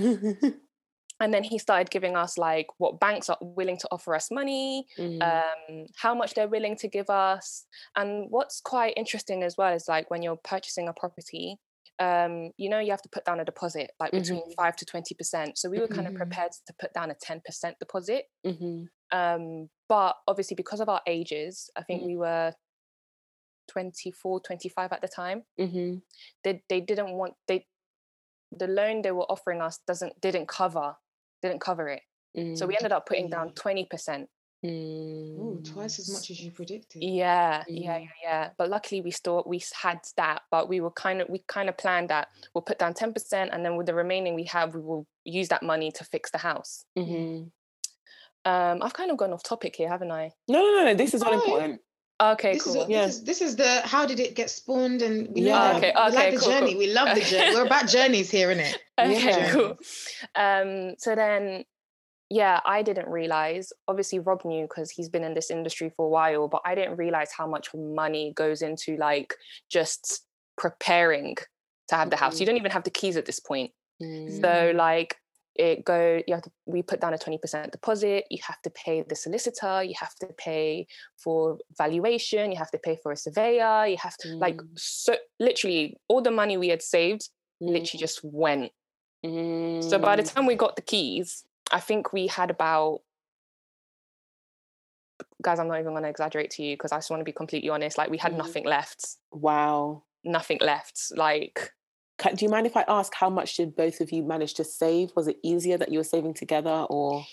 [1.20, 4.86] and then he started giving us like what banks are willing to offer us money
[4.98, 5.22] mm.
[5.22, 9.86] um, how much they're willing to give us and what's quite interesting as well is
[9.86, 11.58] like when you're purchasing a property
[12.00, 14.52] um, you know, you have to put down a deposit, like between mm-hmm.
[14.56, 15.58] five to twenty percent.
[15.58, 16.22] So we were kind of mm-hmm.
[16.22, 18.24] prepared to put down a ten percent deposit.
[18.46, 18.84] Mm-hmm.
[19.16, 22.06] Um, but obviously, because of our ages, I think mm.
[22.06, 22.52] we were
[23.70, 25.42] 24, 25 at the time.
[25.60, 25.96] Mm-hmm.
[26.42, 27.66] They they didn't want they
[28.50, 30.94] the loan they were offering us doesn't didn't cover
[31.42, 32.02] didn't cover it.
[32.56, 34.28] So we ended up putting down twenty percent
[34.64, 35.38] Mm.
[35.40, 37.02] Oh, twice as much as you predicted.
[37.02, 37.64] Yeah, mm.
[37.68, 38.50] yeah, yeah, yeah.
[38.58, 41.78] But luckily, we still we had that, but we were kind of we kind of
[41.78, 44.82] planned that we'll put down ten percent, and then with the remaining we have, we
[44.82, 46.84] will use that money to fix the house.
[46.98, 47.48] Mm-hmm.
[48.50, 50.32] Um, I've kind of gone off topic here, haven't I?
[50.48, 50.94] No, no, no.
[50.94, 51.80] This is all important.
[52.20, 52.82] Okay, this cool.
[52.82, 53.06] Is, yeah.
[53.06, 55.76] this, is, this is the how did it get spawned and we yeah.
[55.76, 56.72] okay, okay, we like the cool, journey.
[56.72, 56.78] Cool.
[56.78, 57.54] We love the journey.
[57.54, 58.78] We're about journeys here, isn't it?
[58.98, 59.52] Okay, yeah.
[59.52, 59.78] cool.
[60.34, 61.64] Um, so then
[62.30, 63.72] yeah, I didn't realize.
[63.88, 66.96] Obviously, Rob knew because he's been in this industry for a while, but I didn't
[66.96, 69.34] realize how much money goes into like
[69.68, 70.24] just
[70.56, 71.34] preparing
[71.88, 72.38] to have the house.
[72.38, 72.52] You mm-hmm.
[72.52, 73.72] don't even have the keys at this point.
[74.00, 74.40] Mm.
[74.40, 75.16] So, like,
[75.56, 79.02] it go you have to we put down a 20% deposit you have to pay
[79.02, 83.84] the solicitor you have to pay for valuation you have to pay for a surveyor
[83.86, 84.40] you have to mm.
[84.40, 87.28] like so literally all the money we had saved
[87.60, 87.68] mm.
[87.68, 88.70] literally just went
[89.24, 90.32] so by the mm.
[90.32, 93.00] time we got the keys I think we had about
[95.42, 97.32] guys, I'm not even going to exaggerate to you because I just want to be
[97.32, 97.98] completely honest.
[97.98, 98.38] Like we had mm.
[98.38, 99.16] nothing left.
[99.32, 100.04] Wow.
[100.24, 101.12] Nothing left.
[101.16, 101.72] Like,
[102.22, 105.10] do you mind if I ask how much did both of you manage to save?
[105.16, 107.24] Was it easier that you were saving together or?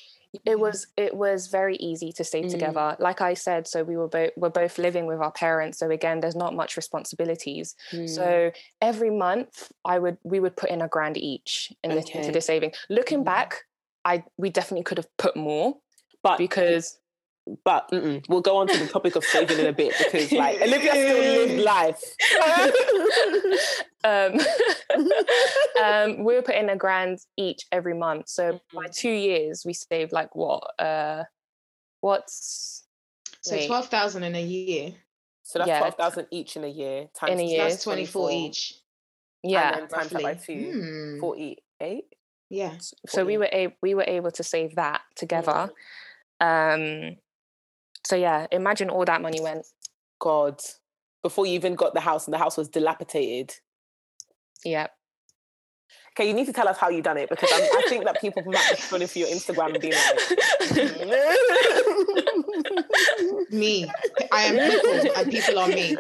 [0.45, 2.52] it was it was very easy to save mm.
[2.52, 5.89] together like i said so we were both we're both living with our parents so
[5.89, 8.08] again there's not much responsibilities mm.
[8.08, 12.02] so every month i would we would put in a grand each in okay.
[12.02, 13.26] the, into the saving looking mm.
[13.26, 13.63] back
[14.08, 15.76] i we definitely could have put more
[16.24, 17.00] but because
[17.63, 18.24] but mm-mm.
[18.28, 21.17] we'll go on to the topic of saving in a bit because like Olivia still
[21.17, 22.02] lived life.
[24.04, 24.39] um,
[25.84, 28.78] um, we were putting a grand each every month, so mm-hmm.
[28.78, 30.63] by two years we saved like what?
[30.80, 31.24] Uh,
[32.02, 32.84] what's
[33.41, 33.67] so wait.
[33.67, 34.93] twelve thousand in a year.
[35.43, 35.80] So that's yeah.
[35.80, 37.08] twelve thousand each in a year.
[37.15, 38.74] Times in a year, that's twenty four each.
[39.43, 41.20] Yeah, and then times that by two, hmm.
[41.20, 42.06] forty eight.
[42.49, 42.73] Yeah.
[43.07, 45.69] So we were able we were able to save that together.
[46.41, 47.12] Mm-hmm.
[47.12, 47.17] Um
[48.05, 49.65] so yeah, imagine all that money went.
[50.19, 50.62] God,
[51.23, 53.55] before you even got the house and the house was dilapidated.
[54.63, 54.88] Yeah.
[56.17, 58.19] Okay, you need to tell us how you done it because I'm, i think that
[58.19, 60.17] people might be scrolling for your Instagram and being like,
[63.51, 63.86] me.
[64.32, 65.95] I am people and people are me.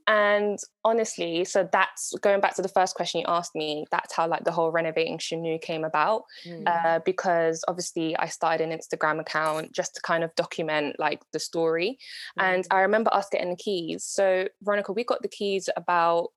[0.06, 3.84] and honestly, so that's going back to the first question you asked me.
[3.90, 6.66] That's how like the whole renovating Chez Nous came about, mm.
[6.66, 11.38] uh, because obviously I started an Instagram account just to kind of document like the
[11.38, 11.98] story.
[12.38, 12.42] Mm.
[12.42, 14.02] And I remember us getting the keys.
[14.02, 16.30] So Veronica, we got the keys about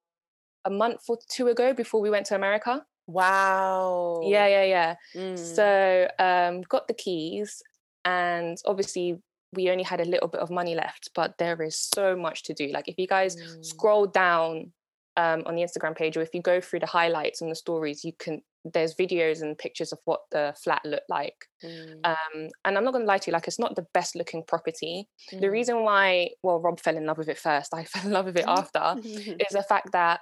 [0.65, 2.83] a month or two ago before we went to America.
[3.07, 4.21] Wow.
[4.23, 4.95] Yeah, yeah, yeah.
[5.15, 5.37] Mm.
[5.37, 7.63] So um, got the keys,
[8.05, 9.19] and obviously
[9.53, 12.53] we only had a little bit of money left, but there is so much to
[12.53, 12.67] do.
[12.67, 13.65] Like if you guys mm.
[13.65, 14.71] scroll down
[15.17, 18.03] um, on the Instagram page, or if you go through the highlights and the stories,
[18.03, 18.41] you can.
[18.65, 21.45] There's videos and pictures of what the flat looked like.
[21.63, 22.01] Mm.
[22.03, 24.43] Um, and I'm not going to lie to you, like it's not the best looking
[24.45, 25.07] property.
[25.31, 25.39] Mm.
[25.39, 27.73] The reason why, well, Rob fell in love with it first.
[27.73, 28.95] I fell in love with it after.
[29.01, 30.19] is the fact that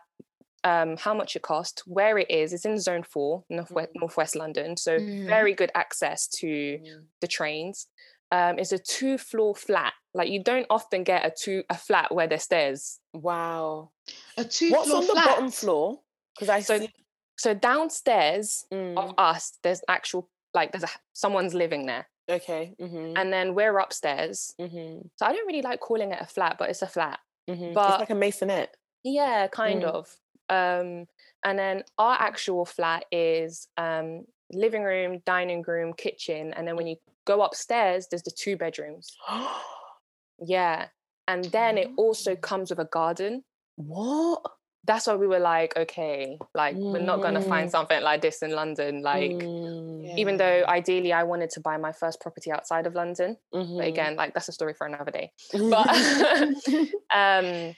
[0.67, 2.51] um, how much it costs, where it is.
[2.53, 4.01] It's in Zone Four, northwest, mm.
[4.01, 5.25] northwest London, so mm.
[5.25, 7.03] very good access to mm.
[7.21, 7.87] the trains
[8.31, 9.93] um, is a two floor flat.
[10.13, 12.99] Like you don't often get a two a flat where there's stairs.
[13.13, 13.91] Wow.
[14.37, 15.23] A two What's on flat?
[15.23, 15.99] the bottom floor?
[16.35, 16.89] Because I so see...
[17.37, 18.97] so downstairs mm.
[18.97, 22.07] of us, there's actual like there's a, someone's living there.
[22.29, 22.73] Okay.
[22.81, 23.13] Mm-hmm.
[23.15, 24.53] And then we're upstairs.
[24.59, 25.07] Mm-hmm.
[25.15, 27.19] So I don't really like calling it a flat, but it's a flat.
[27.49, 27.73] Mm-hmm.
[27.73, 28.73] But it's like a maisonette.
[29.03, 29.85] Yeah, kind mm.
[29.85, 30.13] of.
[30.49, 31.07] Um,
[31.43, 36.87] and then our actual flat is um, living room, dining room, kitchen, and then when
[36.87, 39.15] you go upstairs, there's the two bedrooms.
[40.39, 40.87] yeah,
[41.27, 43.43] and then it also comes with a garden.
[43.75, 44.41] What?
[44.85, 46.93] That's why we were like, okay, like mm.
[46.93, 47.71] we're not gonna find mm.
[47.71, 49.01] something like this in London.
[49.01, 50.17] Like, mm.
[50.17, 53.77] even though ideally I wanted to buy my first property outside of London, mm-hmm.
[53.77, 55.31] but again, like that's a story for another day.
[55.51, 55.89] But
[57.13, 57.75] um,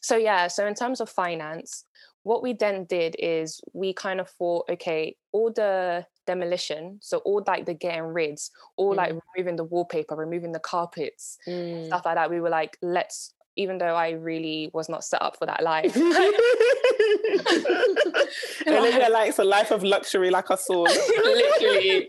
[0.00, 1.84] so yeah, so in terms of finance,
[2.24, 7.42] what we then did is we kind of thought, okay, all the demolition, so all
[7.46, 8.96] like the getting rids, all mm.
[8.96, 11.86] like removing the wallpaper, removing the carpets, mm.
[11.86, 12.30] stuff like that.
[12.30, 15.94] We were like, let's even though I really was not set up for that life.
[18.66, 20.82] Olivia likes a life of luxury like I saw.
[20.82, 22.08] Literally,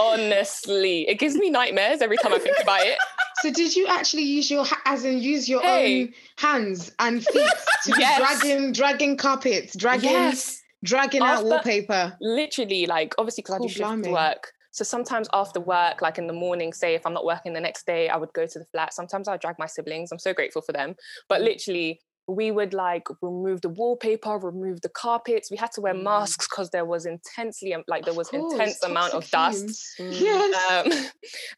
[0.00, 2.98] honestly, it gives me nightmares every time I think about it.
[3.36, 6.02] So did you actually use your as in use your hey.
[6.02, 7.50] own hands and feet
[7.84, 8.18] to yes.
[8.18, 10.62] dragging dragging carpets, dragging yes.
[10.84, 12.16] dragging After, out wallpaper?
[12.20, 14.52] Literally, like obviously because I do shift work.
[14.72, 17.86] So sometimes after work, like in the morning, say if I'm not working the next
[17.86, 18.94] day, I would go to the flat.
[18.94, 20.12] Sometimes I'll drag my siblings.
[20.12, 20.94] I'm so grateful for them.
[21.28, 21.44] But mm.
[21.44, 25.50] literally, we would like remove the wallpaper, remove the carpets.
[25.50, 26.02] We had to wear mm.
[26.02, 29.96] masks because there was intensely um, like there was course, intense amount of dust.
[29.98, 30.20] Mm.
[30.20, 30.50] Yes.
[30.70, 30.92] Um,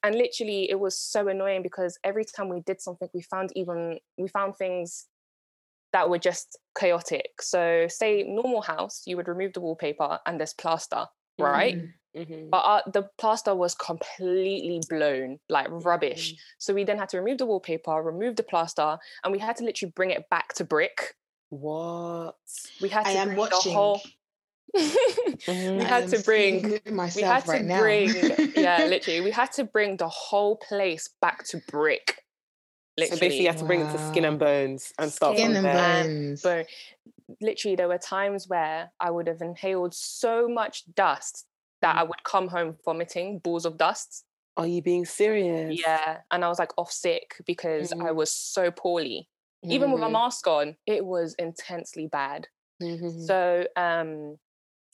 [0.02, 3.98] and literally, it was so annoying because every time we did something, we found even
[4.16, 5.06] we found things
[5.92, 7.30] that were just chaotic.
[7.40, 11.06] So, say normal house, you would remove the wallpaper and there's plaster,
[11.38, 11.76] right?
[11.76, 11.92] Mm.
[12.16, 12.50] Mm-hmm.
[12.50, 16.32] But our, the plaster was completely blown, like rubbish.
[16.32, 16.40] Mm-hmm.
[16.58, 19.64] So we then had to remove the wallpaper, remove the plaster, and we had to
[19.64, 21.14] literally bring it back to brick.
[21.48, 22.36] What?
[22.80, 24.00] We had to I bring the whole.
[24.74, 26.62] we had to bring
[27.16, 28.08] we had to right bring
[28.56, 32.22] yeah literally we had to bring the whole place back to brick
[32.96, 33.16] literally.
[33.16, 33.68] so basically you had to wow.
[33.68, 36.64] bring it to skin and bones and stuff skin and bones bone.
[37.42, 41.44] literally there were times where i would have inhaled so much dust
[41.82, 42.08] that I mm.
[42.08, 44.24] would come home vomiting balls of dust.
[44.56, 45.78] Are you being serious?
[45.78, 46.18] Yeah.
[46.30, 48.06] And I was like off sick because mm-hmm.
[48.06, 49.28] I was so poorly.
[49.64, 49.72] Mm-hmm.
[49.72, 50.14] Even with a mm-hmm.
[50.14, 52.48] mask on, it was intensely bad.
[52.82, 53.22] Mm-hmm.
[53.22, 54.38] So um,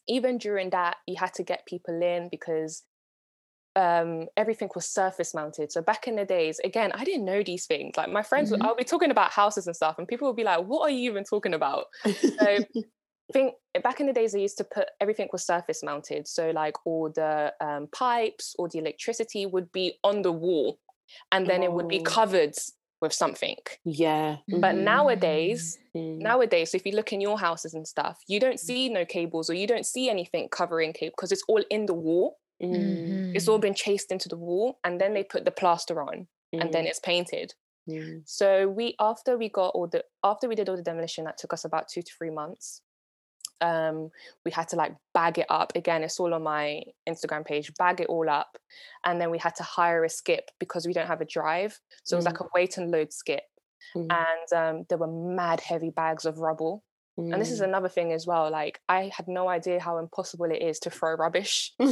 [0.08, 2.84] even during that, you had to get people in because
[3.76, 5.72] um, everything was surface mounted.
[5.72, 7.96] So back in the days, again, I didn't know these things.
[7.96, 8.62] Like my friends, mm-hmm.
[8.62, 11.10] I'll be talking about houses and stuff, and people would be like, "What are you
[11.10, 12.58] even talking about?" So
[13.30, 16.26] I think back in the days they used to put everything was surface mounted.
[16.26, 20.78] So like all the um, pipes or the electricity would be on the wall,
[21.30, 21.64] and then oh.
[21.64, 22.04] it would be oh.
[22.04, 22.54] covered
[23.00, 23.56] with something.
[23.84, 24.38] Yeah.
[24.48, 24.84] But mm-hmm.
[24.84, 26.18] nowadays, mm-hmm.
[26.20, 29.48] nowadays, so if you look in your houses and stuff, you don't see no cables
[29.48, 32.38] or you don't see anything covering cable because it's all in the wall.
[32.62, 33.36] Mm-hmm.
[33.36, 36.72] It's all been chased into the wall, and then they put the plaster on, and
[36.72, 36.88] then mm.
[36.88, 37.54] it's painted.
[38.26, 41.52] So we after we got all the after we did all the demolition, that took
[41.52, 42.82] us about two to three months
[43.60, 44.10] um,
[44.44, 48.00] we had to like bag it up again it's all on my instagram page bag
[48.00, 48.56] it all up
[49.04, 52.14] and then we had to hire a skip because we don't have a drive so
[52.14, 52.46] it was like mm.
[52.46, 53.42] a wait and load skip
[53.96, 54.06] mm.
[54.10, 56.84] and um, there were mad heavy bags of rubble
[57.18, 57.32] mm.
[57.32, 57.64] and this is mm.
[57.64, 61.14] another thing as well like i had no idea how impossible it is to throw
[61.14, 61.72] rubbish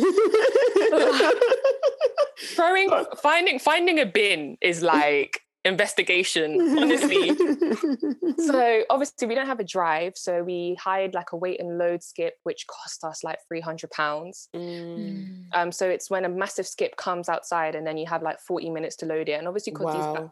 [2.55, 7.35] throwing finding finding a bin is like investigation, honestly.
[8.38, 12.02] so obviously we don't have a drive, so we hired like a wait and load
[12.02, 14.48] skip, which cost us like three hundred pounds.
[14.55, 15.46] Mm.
[15.52, 18.70] Um, so it's when a massive skip comes outside, and then you have like forty
[18.70, 20.14] minutes to load it, and obviously because wow.
[20.14, 20.31] these.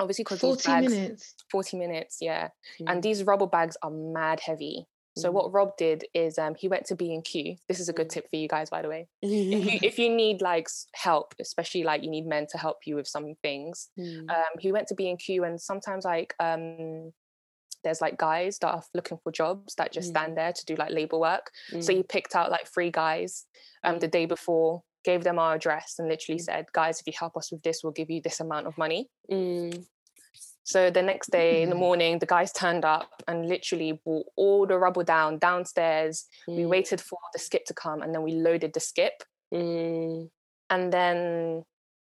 [0.00, 1.34] Obviously, because 40 bags, minutes.
[1.50, 2.50] 40 minutes, yeah.
[2.80, 2.84] Mm.
[2.86, 4.86] And these rubber bags are mad heavy.
[5.18, 7.56] So what Rob did is um, he went to B and Q.
[7.68, 8.12] This is a good mm.
[8.12, 9.08] tip for you guys, by the way.
[9.22, 12.96] if, you, if you need like help, especially like you need men to help you
[12.96, 14.28] with some things, mm.
[14.30, 17.12] um, he went to B and Q, and sometimes like um,
[17.84, 20.12] there's like guys that are looking for jobs that just mm.
[20.12, 21.50] stand there to do like labor work.
[21.80, 22.08] So he mm.
[22.08, 23.46] picked out like three guys
[23.84, 24.12] um, the mm.
[24.12, 27.62] day before, gave them our address, and literally said, "Guys, if you help us with
[27.62, 29.08] this, we'll give you this amount of money."
[30.68, 31.78] So the next day in the mm.
[31.78, 36.26] morning, the guys turned up and literally brought all the rubble down downstairs.
[36.46, 36.56] Mm.
[36.56, 39.22] We waited for the skip to come and then we loaded the skip.
[39.50, 40.28] Mm.
[40.68, 41.64] And then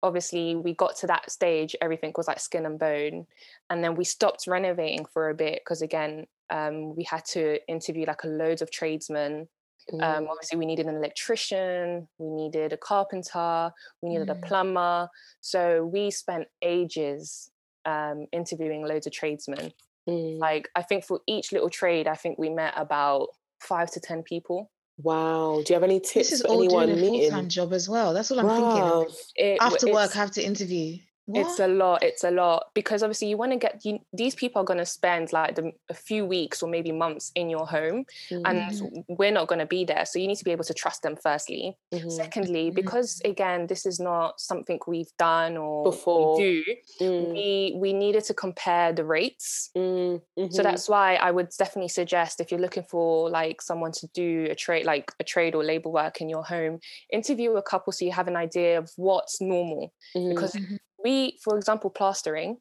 [0.03, 3.27] obviously we got to that stage, everything was like skin and bone.
[3.71, 8.05] And then we stopped renovating for a bit because again, um, we had to interview
[8.05, 9.49] like a loads of tradesmen.
[9.95, 13.73] Um, obviously, we needed an electrician, we needed a carpenter,
[14.03, 14.43] we needed a mm.
[14.43, 15.09] plumber.
[15.41, 17.51] So we spent ages
[17.85, 19.73] um, interviewing loads of tradesmen.
[20.09, 20.39] Mm.
[20.39, 23.29] Like I think for each little trade, I think we met about
[23.61, 24.71] five to ten people.
[24.99, 25.63] Wow.
[25.65, 27.89] Do you have any tips this is for all anyone doing a full-time job as
[27.89, 28.13] well.
[28.13, 29.05] That's what I'm wow.
[29.05, 29.17] thinking.
[29.37, 30.99] It, After work, I have to interview.
[31.27, 31.41] What?
[31.47, 32.03] It's a lot.
[32.03, 34.87] It's a lot because obviously you want to get you, these people are going to
[34.87, 38.43] spend like the, a few weeks or maybe months in your home, mm-hmm.
[38.45, 40.05] and we're not going to be there.
[40.05, 41.15] So you need to be able to trust them.
[41.15, 42.11] Firstly, mm-hmm.
[42.11, 42.75] secondly, mm-hmm.
[42.75, 46.65] because again, this is not something we've done or before do.
[47.01, 47.33] Mm.
[47.33, 49.71] We we needed to compare the rates.
[49.77, 50.47] Mm-hmm.
[50.51, 54.49] So that's why I would definitely suggest if you're looking for like someone to do
[54.51, 56.81] a trade like a trade or labor work in your home,
[57.13, 61.57] interview a couple so you have an idea of what's normal because mm-hmm we, for
[61.57, 62.59] example, plastering.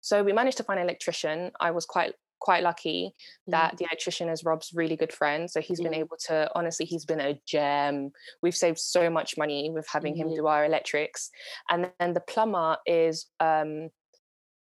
[0.00, 1.50] So we managed to find an electrician.
[1.60, 3.14] I was quite quite lucky
[3.48, 3.76] that mm.
[3.76, 5.50] the electrician is Rob's really good friend.
[5.50, 5.84] So he's mm.
[5.84, 8.12] been able to honestly, he's been a gem.
[8.42, 10.18] We've saved so much money with having mm.
[10.18, 11.30] him do our electrics.
[11.68, 13.90] And then the plumber is um,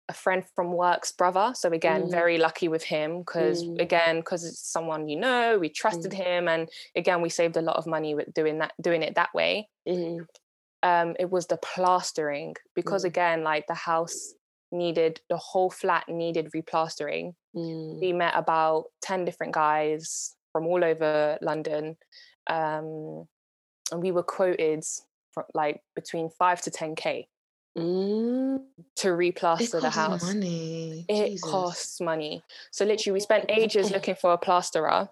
[0.08, 1.52] a friend from work's brother.
[1.54, 2.10] So again, mm.
[2.10, 3.80] very lucky with him because mm.
[3.80, 6.22] again, because it's someone you know, we trusted mm.
[6.22, 9.32] him, and again, we saved a lot of money with doing that, doing it that
[9.34, 9.68] way.
[10.84, 13.08] Um, it was the plastering because mm.
[13.08, 14.34] again, like the house
[14.70, 17.32] needed the whole flat needed replastering.
[17.56, 18.00] Mm.
[18.00, 21.96] We met about ten different guys from all over London,
[22.48, 23.26] um,
[23.90, 24.84] and we were quoted
[25.32, 27.28] for like between five to ten k.
[27.78, 28.60] Mm.
[28.96, 31.06] To replaster the house, money.
[31.08, 31.50] it Jesus.
[31.50, 32.44] costs money.
[32.70, 35.08] So literally, we spent ages looking for a plasterer,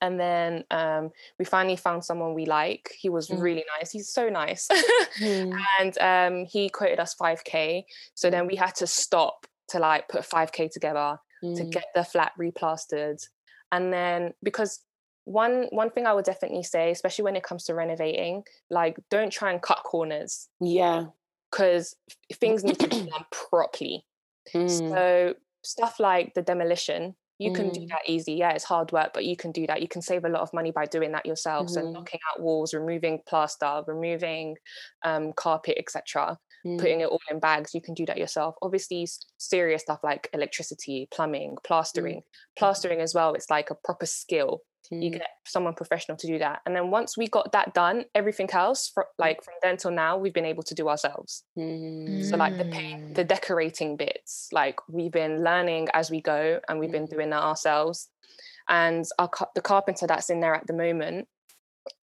[0.00, 2.92] and then um, we finally found someone we like.
[2.98, 3.40] He was mm.
[3.40, 3.90] really nice.
[3.90, 4.68] He's so nice.
[5.20, 5.58] mm.
[5.80, 7.84] And um, he quoted us 5K.
[8.14, 11.56] So then we had to stop to like put 5K together mm.
[11.56, 13.26] to get the flat replastered.
[13.72, 14.80] And then because
[15.24, 19.32] one one thing I would definitely say, especially when it comes to renovating, like don't
[19.32, 20.48] try and cut corners.
[20.60, 21.06] Yeah.
[21.50, 21.96] Because
[22.34, 24.04] things need to be done properly.
[24.54, 24.90] Mm.
[24.90, 25.34] So
[25.64, 27.88] stuff like the demolition, you can do mm.
[27.88, 30.28] that easy yeah it's hard work but you can do that you can save a
[30.28, 31.74] lot of money by doing that yourself mm-hmm.
[31.74, 34.56] so knocking out walls removing plaster removing
[35.04, 36.78] um, carpet etc mm.
[36.78, 39.06] putting it all in bags you can do that yourself obviously
[39.38, 41.64] serious stuff like electricity plumbing mm.
[41.64, 42.22] plastering mm.
[42.58, 44.62] plastering as well it's like a proper skill
[44.92, 45.02] Mm.
[45.02, 46.60] You get someone professional to do that.
[46.66, 49.06] And then once we got that done, everything else, for, mm.
[49.18, 51.44] like from then till now, we've been able to do ourselves.
[51.58, 52.28] Mm.
[52.28, 53.28] So like the paint, the mm.
[53.28, 58.08] decorating bits, like we've been learning as we go, and we've been doing that ourselves.
[58.68, 61.28] And our the carpenter that's in there at the moment,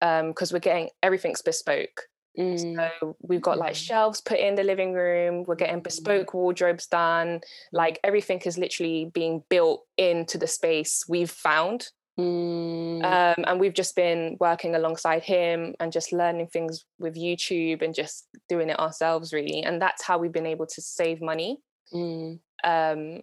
[0.01, 2.03] because um, we're getting everything's bespoke.
[2.39, 2.77] Mm.
[2.77, 5.45] So we've got like shelves put in the living room.
[5.47, 7.41] We're getting bespoke wardrobes done.
[7.73, 11.89] Like everything is literally being built into the space we've found.
[12.19, 13.05] Mm.
[13.05, 17.95] Um, and we've just been working alongside him and just learning things with YouTube and
[17.95, 19.63] just doing it ourselves, really.
[19.63, 21.59] And that's how we've been able to save money.
[21.93, 22.39] Mm.
[22.65, 23.21] Um,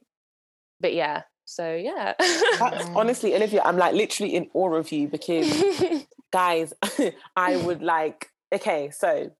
[0.79, 2.13] but yeah, so yeah.
[2.19, 5.63] that's, honestly, Olivia, I'm like literally in awe of you because,
[6.31, 6.73] guys,
[7.35, 9.31] I would like, okay, so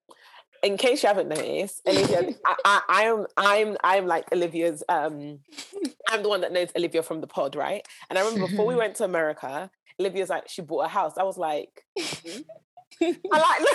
[0.64, 5.39] in case you haven't noticed, Olivia, I, I, I, am I'm I'm like Olivia's um
[6.10, 7.88] I'm the one that knows Olivia from the pod, right?
[8.10, 11.14] And I remember before we went to America, Olivia's like, she bought a house.
[11.18, 13.12] I was like, mm-hmm.
[13.32, 13.68] I like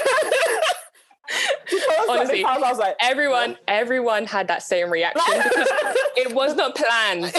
[2.08, 5.68] Honestly, house, I was like, everyone, everyone had that same reaction because
[6.16, 7.34] it was not planned.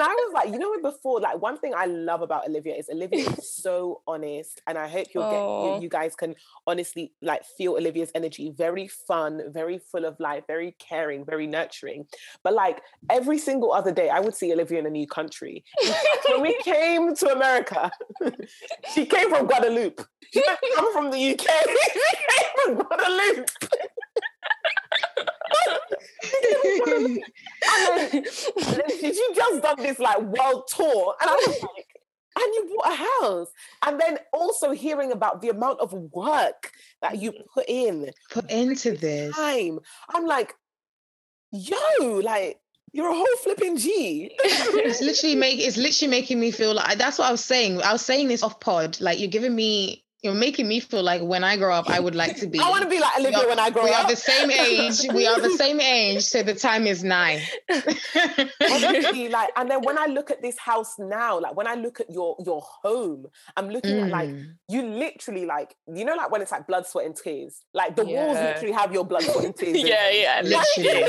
[0.00, 0.82] I was like, you know, what?
[0.82, 4.88] before, like one thing I love about Olivia is Olivia is so honest, and I
[4.88, 5.30] hope you'll oh.
[5.30, 5.80] get you, oh.
[5.82, 6.34] you, guys can
[6.66, 8.52] honestly like feel Olivia's energy.
[8.56, 12.06] Very fun, very full of life, very caring, very nurturing.
[12.42, 15.64] But like every single other day, I would see Olivia in a new country.
[16.28, 17.90] when we came to America,
[18.94, 20.04] she came from Guadeloupe.
[20.32, 21.46] She didn't come from the UK.
[21.92, 23.50] she came from Guadeloupe
[25.66, 27.22] and
[28.06, 28.24] then,
[28.98, 31.86] she just done this like world tour, and I was like,
[32.36, 33.48] and you bought a house,
[33.86, 37.44] and then also hearing about the amount of work that you mm.
[37.54, 39.80] put in, put into this time.
[40.10, 40.54] I'm like,
[41.52, 41.78] yo,
[42.22, 42.60] like
[42.92, 44.30] you're a whole flipping G.
[44.40, 47.82] it's literally make it's literally making me feel like that's what I was saying.
[47.82, 49.00] I was saying this off pod.
[49.00, 52.14] Like you're giving me you're making me feel like when I grow up, I would
[52.14, 52.58] like to be.
[52.58, 53.98] I want to be like Olivia are, when I grow we up.
[53.98, 55.06] We are the same age.
[55.14, 56.22] we are the same age.
[56.22, 57.40] So the time is nine.
[57.70, 62.00] Honestly, like, and then when I look at this house now, like when I look
[62.00, 64.04] at your your home, I'm looking mm.
[64.04, 64.46] at like mm.
[64.68, 67.60] you literally like you know like when it's like blood, sweat, and tears.
[67.74, 68.26] Like the yeah.
[68.26, 69.78] walls literally have your blood, sweat, and tears.
[69.82, 71.04] yeah, yeah, literally.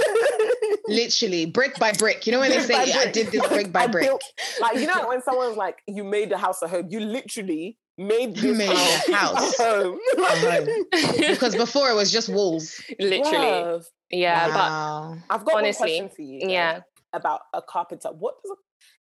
[0.87, 2.27] literally brick by brick.
[2.27, 4.05] You know when they say I did this brick by brick.
[4.05, 4.23] Built,
[4.59, 8.35] like you know when someone's like you made the house a home, you literally made
[8.35, 9.57] this made house, a house.
[9.57, 9.99] home.
[10.91, 12.81] because before it was just walls.
[12.99, 13.81] Literally.
[14.09, 15.17] Yeah, wow.
[15.27, 16.49] but I've got honestly, one question for you.
[16.49, 16.81] Yeah.
[17.13, 18.09] About a carpenter.
[18.09, 18.55] What does a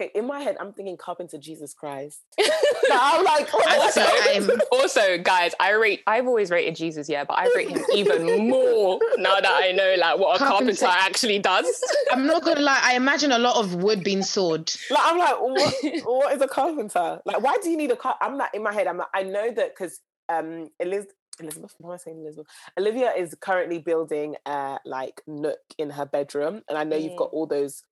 [0.00, 2.20] Okay, in my head, I'm thinking carpenter Jesus Christ.
[2.92, 6.02] I'm like, also, also, guys, I rate.
[6.06, 9.94] I've always rated Jesus, yeah, but I rate him even more now that I know
[9.98, 11.82] like what a carpenter, carpenter actually does.
[12.10, 12.80] I'm not gonna lie.
[12.82, 14.72] I imagine a lot of wood being sawed.
[14.90, 16.04] Like I'm like, what?
[16.04, 17.20] what is a carpenter?
[17.24, 18.16] Like, why do you need a car?
[18.20, 18.86] I'm like in my head.
[18.86, 21.14] I'm like, I know that because um, Elizabeth.
[21.40, 22.46] Elizabeth, why am I saying Elizabeth?
[22.78, 27.04] Olivia is currently building a like nook in her bedroom, and I know mm.
[27.04, 27.34] you've got mm.
[27.34, 27.84] all those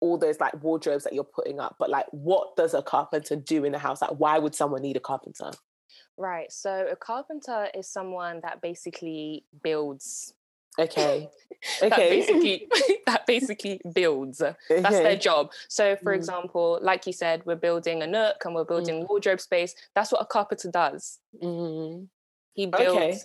[0.00, 3.64] all those like wardrobes that you're putting up, but like what does a carpenter do
[3.64, 4.02] in a house?
[4.02, 5.50] Like why would someone need a carpenter?
[6.18, 6.50] Right.
[6.50, 10.34] So a carpenter is someone that basically builds.
[10.78, 11.28] Okay.
[11.82, 11.88] Okay.
[11.88, 12.68] that basically
[13.06, 14.42] that basically builds.
[14.42, 14.56] Okay.
[14.82, 15.50] That's their job.
[15.68, 16.16] So for mm.
[16.16, 19.08] example, like you said, we're building a nook and we're building mm.
[19.08, 19.74] wardrobe space.
[19.94, 21.18] That's what a carpenter does.
[21.42, 22.08] Mm.
[22.52, 23.18] He builds okay.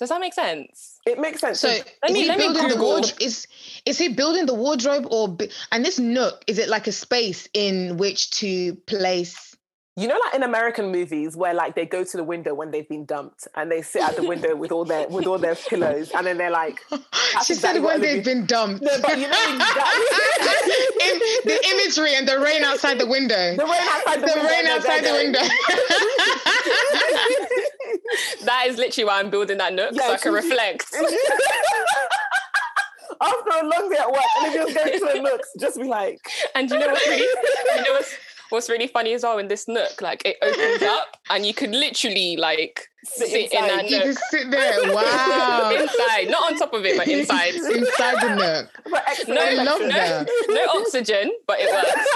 [0.00, 0.98] Does that make sense?
[1.06, 1.60] It makes sense.
[1.60, 3.20] So, let is me, he building the wardrobe?
[3.20, 3.46] Is
[3.84, 5.36] is he building the wardrobe or
[5.72, 6.42] and this nook?
[6.46, 9.54] Is it like a space in which to place?
[9.96, 12.88] You know, like in American movies where like they go to the window when they've
[12.88, 16.10] been dumped and they sit at the window with all their with all their pillows
[16.12, 16.80] and then they're like.
[16.90, 18.82] she exactly said when they've been dumped.
[18.82, 20.72] No, but you know exactly.
[21.04, 23.54] in the imagery and the rain outside the window.
[23.54, 24.48] The rain outside the, the window.
[24.48, 25.40] rain outside the window
[28.44, 30.86] that is literally why I'm building that nook yeah, so I can reflect.
[33.22, 35.84] After a long day at work, and if you're going to the nooks, just be
[35.84, 36.18] like.
[36.54, 37.06] And you know what?
[37.06, 38.14] really, you know what's,
[38.50, 41.70] what's really funny as well in this nook, like it opens up and you could
[41.70, 44.06] literally like sit, sit in that you nook.
[44.06, 44.70] just sit there.
[44.92, 45.70] Wow.
[45.72, 47.54] inside, not on top of it, but inside.
[47.54, 48.68] inside the nook.
[49.28, 50.28] no, I love no, that.
[50.48, 52.06] No oxygen, but it works.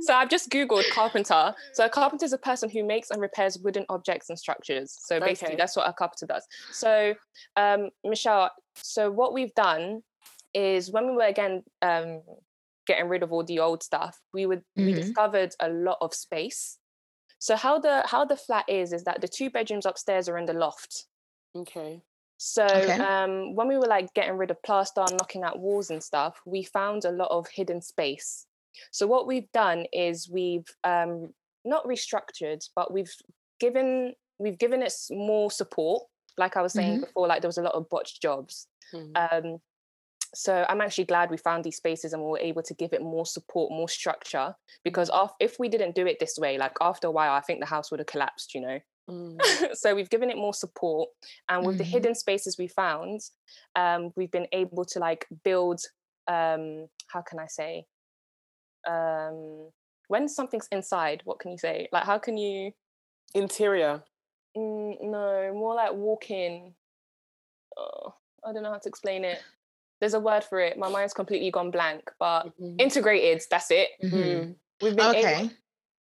[0.06, 1.54] so I've just googled carpenter.
[1.72, 4.96] So a carpenter is a person who makes and repairs wooden objects and structures.
[5.00, 5.56] So basically, okay.
[5.56, 6.46] that's what a carpenter does.
[6.72, 7.14] So
[7.56, 10.02] um, Michelle, so what we've done
[10.54, 12.22] is when we were again um,
[12.88, 14.86] getting rid of all the old stuff, we would mm-hmm.
[14.86, 16.78] we discovered a lot of space
[17.38, 20.46] so how the how the flat is is that the two bedrooms upstairs are in
[20.46, 21.06] the loft.
[21.56, 22.02] Okay.
[22.36, 22.92] So okay.
[22.92, 26.62] um, when we were like getting rid of plaster, knocking out walls and stuff, we
[26.62, 28.46] found a lot of hidden space.
[28.92, 31.34] So what we've done is we've um,
[31.64, 33.12] not restructured, but we've
[33.60, 36.04] given we've given it more support.
[36.36, 37.04] Like I was saying mm-hmm.
[37.04, 38.68] before, like there was a lot of botched jobs.
[38.94, 39.46] Mm-hmm.
[39.46, 39.58] Um,
[40.34, 43.02] so i'm actually glad we found these spaces and we were able to give it
[43.02, 44.54] more support more structure
[44.84, 45.30] because mm.
[45.40, 47.90] if we didn't do it this way like after a while i think the house
[47.90, 48.78] would have collapsed you know
[49.10, 49.38] mm.
[49.74, 51.08] so we've given it more support
[51.48, 51.78] and with mm.
[51.78, 51.92] the mm-hmm.
[51.92, 53.20] hidden spaces we found
[53.76, 55.80] um, we've been able to like build
[56.28, 57.84] um, how can i say
[58.86, 59.70] um,
[60.08, 62.72] when something's inside what can you say like how can you
[63.34, 64.02] interior
[64.56, 66.74] mm, no more like walk-in
[67.78, 68.14] oh,
[68.46, 69.38] i don't know how to explain it
[70.00, 70.78] there's a word for it.
[70.78, 72.76] My mind's completely gone blank, but mm-hmm.
[72.78, 73.88] integrated, that's it.
[74.02, 74.52] Mm-hmm.
[74.80, 75.34] We've been okay.
[75.40, 75.50] able,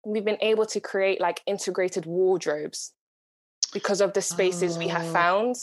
[0.06, 2.93] we've been able to create like integrated wardrobes
[3.74, 4.80] because of the spaces oh.
[4.80, 5.14] we have oh.
[5.14, 5.56] found.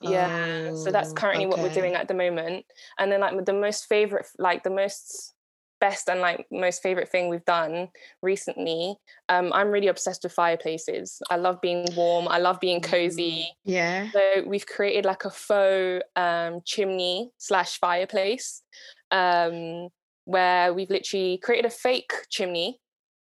[0.00, 0.68] Yeah.
[0.70, 1.50] Oh, so that's currently okay.
[1.50, 2.64] what we're doing at the moment.
[2.98, 5.34] And then like the most favorite like the most
[5.80, 7.88] best and like most favorite thing we've done
[8.22, 8.96] recently
[9.28, 11.22] um, i'm really obsessed with fireplaces.
[11.30, 12.28] I love being warm.
[12.28, 13.48] I love being cozy.
[13.50, 14.10] Mm, yeah.
[14.12, 18.62] So we've created like a faux um, chimney slash fireplace
[19.10, 19.88] um,
[20.24, 22.80] where we've literally created a fake chimney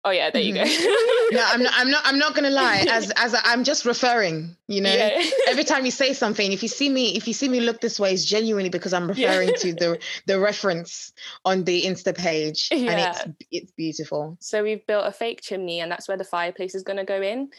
[0.06, 0.64] Oh yeah, there you go.
[1.32, 1.74] no, I'm not.
[1.76, 2.02] I'm not.
[2.06, 2.86] I'm not gonna lie.
[2.88, 4.56] As as i I'm just referring.
[4.68, 5.20] You know, yeah.
[5.48, 8.00] every time you say something, if you see me, if you see me look this
[8.00, 9.56] way, it's genuinely because I'm referring yeah.
[9.56, 11.12] to the the reference
[11.44, 12.92] on the Insta page, yeah.
[12.92, 14.38] and it's it's beautiful.
[14.40, 17.50] So we've built a fake chimney, and that's where the fireplace is gonna go in.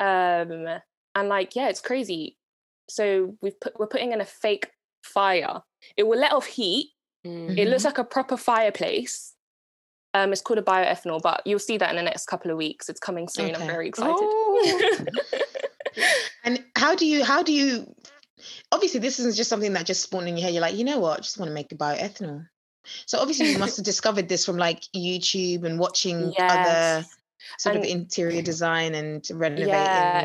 [0.00, 0.66] Um,
[1.14, 2.36] and like, yeah, it's crazy.
[2.90, 4.72] So we've put we're putting in a fake
[5.04, 5.62] fire.
[5.96, 6.88] It will let off heat.
[7.24, 7.56] Mm-hmm.
[7.56, 7.90] It looks mm-hmm.
[7.90, 9.34] like a proper fireplace
[10.14, 12.88] um, it's called a bioethanol, but you'll see that in the next couple of weeks.
[12.88, 13.52] It's coming soon.
[13.52, 13.62] Okay.
[13.62, 14.14] I'm very excited.
[14.18, 15.04] Oh.
[16.44, 17.94] and how do you how do you
[18.70, 20.54] obviously this isn't just something that just spawned in your head.
[20.54, 22.46] You're like, you know what, I just want to make a bioethanol.
[23.06, 26.50] So obviously you must have discovered this from like YouTube and watching yes.
[26.50, 27.06] other
[27.58, 29.68] sort and, of interior design and renovating.
[29.68, 30.24] Yeah.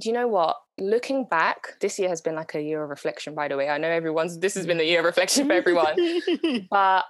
[0.00, 0.56] Do you know what?
[0.78, 3.68] Looking back, this year has been like a year of reflection, by the way.
[3.68, 5.94] I know everyone's this has been a year of reflection for everyone.
[6.70, 7.04] but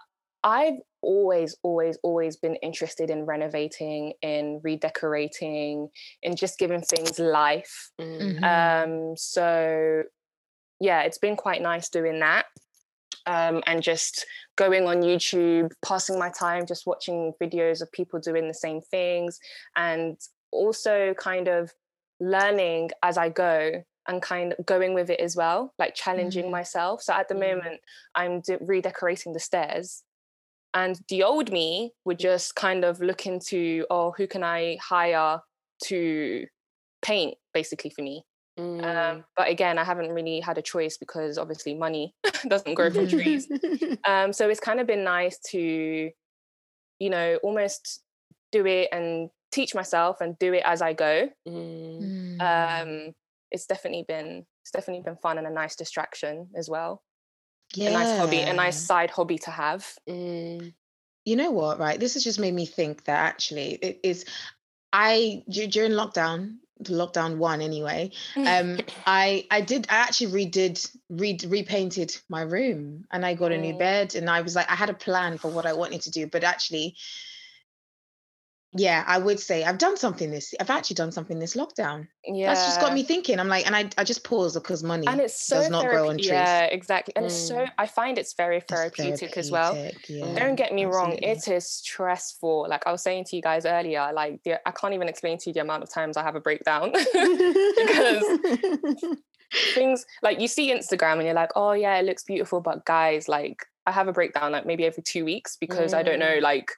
[0.44, 5.88] I've always, always, always been interested in renovating, in redecorating,
[6.22, 7.90] in just giving things life.
[8.00, 8.44] Mm-hmm.
[8.44, 10.02] Um, so,
[10.80, 12.46] yeah, it's been quite nice doing that.
[13.24, 14.26] Um, and just
[14.56, 19.38] going on YouTube, passing my time just watching videos of people doing the same things,
[19.76, 20.18] and
[20.50, 21.72] also kind of
[22.18, 26.52] learning as I go and kind of going with it as well, like challenging mm-hmm.
[26.52, 27.02] myself.
[27.02, 27.58] So at the mm-hmm.
[27.58, 27.80] moment,
[28.16, 30.02] I'm de- redecorating the stairs
[30.74, 35.40] and the old me would just kind of look into, oh, who can I hire
[35.84, 36.46] to
[37.02, 38.24] paint basically for me?
[38.58, 38.84] Mm.
[38.84, 42.14] Um, but again, I haven't really had a choice because obviously money
[42.48, 43.48] doesn't grow from trees.
[44.04, 46.10] Um, so it's kind of been nice to,
[46.98, 48.02] you know, almost
[48.50, 51.28] do it and teach myself and do it as I go.
[51.46, 52.40] Mm.
[52.40, 53.14] Um,
[53.50, 57.02] it's definitely been it's definitely been fun and a nice distraction as well.
[57.74, 57.90] Yeah.
[57.90, 59.86] A nice hobby, a nice side hobby to have.
[60.08, 60.74] Mm.
[61.24, 61.98] You know what, right?
[61.98, 64.24] This has just made me think that actually it is
[64.92, 72.16] I during lockdown, lockdown one anyway um i i did i actually redid re repainted
[72.28, 74.94] my room and i got a new bed and i was like i had a
[74.94, 76.96] plan for what i wanted to do but actually
[78.74, 80.54] yeah, I would say I've done something this.
[80.58, 82.08] I've actually done something this lockdown.
[82.24, 83.38] Yeah, that's just got me thinking.
[83.38, 86.08] I'm like, and I, I just pause because money and it's so does not grow
[86.08, 86.28] on trees.
[86.28, 87.14] Yeah, exactly.
[87.14, 87.28] And mm.
[87.28, 87.70] it's so mm.
[87.76, 89.76] I find it's very therapeutic, therapeutic as well.
[90.08, 90.86] Yeah, Don't get me absolutely.
[90.86, 92.66] wrong, it is stressful.
[92.68, 95.50] Like I was saying to you guys earlier, like the, I can't even explain to
[95.50, 98.24] you the amount of times I have a breakdown because
[99.74, 103.28] things like you see Instagram and you're like, oh yeah, it looks beautiful, but guys,
[103.28, 105.98] like I have a breakdown like maybe every two weeks because mm.
[105.98, 106.42] I don't know mm.
[106.42, 106.70] like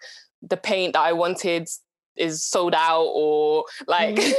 [0.49, 1.69] the paint that I wanted
[2.17, 4.17] is sold out or like mm.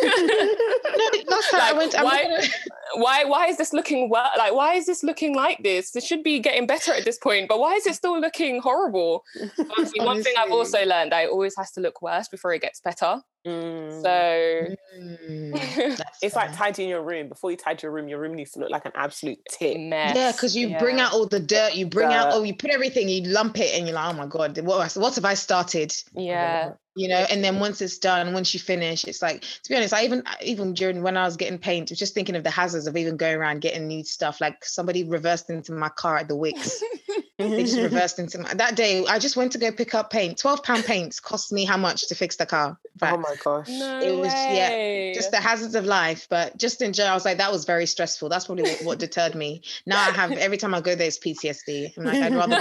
[0.98, 2.48] no, last time like, I went why, gonna...
[2.96, 5.96] why why is this looking well like why is this looking like this?
[5.96, 9.24] It should be getting better at this point but why is it still looking horrible?
[9.98, 12.80] One thing I've also learned that it always has to look worse before it gets
[12.80, 14.02] better Mm.
[14.02, 16.02] So mm.
[16.22, 17.30] it's like tidying your room.
[17.30, 19.78] Before you tidy your room, your room needs to look like an absolute tip.
[19.78, 20.16] Mess.
[20.16, 20.80] Yeah, because you yeah.
[20.80, 22.16] bring out all the dirt, you bring dirt.
[22.16, 24.94] out, oh, you put everything, you lump it, and you're like, oh my god, what,
[24.96, 25.94] what have I started?
[26.16, 27.26] Yeah, you know.
[27.30, 30.24] And then once it's done, once you finish, it's like to be honest, I even
[30.42, 33.38] even during when I was getting paint, just thinking of the hazards of even going
[33.38, 34.42] around getting new stuff.
[34.42, 36.82] Like somebody reversed into my car at the Wickes.
[37.38, 39.06] they just reversed into my, that day.
[39.06, 40.38] I just went to go pick up paint.
[40.38, 42.78] Twelve pound paints cost me how much to fix the car?
[43.02, 43.68] oh my gosh!
[43.70, 45.10] No it was way.
[45.10, 46.28] yeah, just the hazards of life.
[46.30, 48.30] But just in general, I was like, that was very stressful.
[48.30, 49.62] That's probably what, what deterred me.
[49.86, 51.98] Now I have every time I go there, it's PTSD.
[51.98, 52.56] I'm like, I'd rather,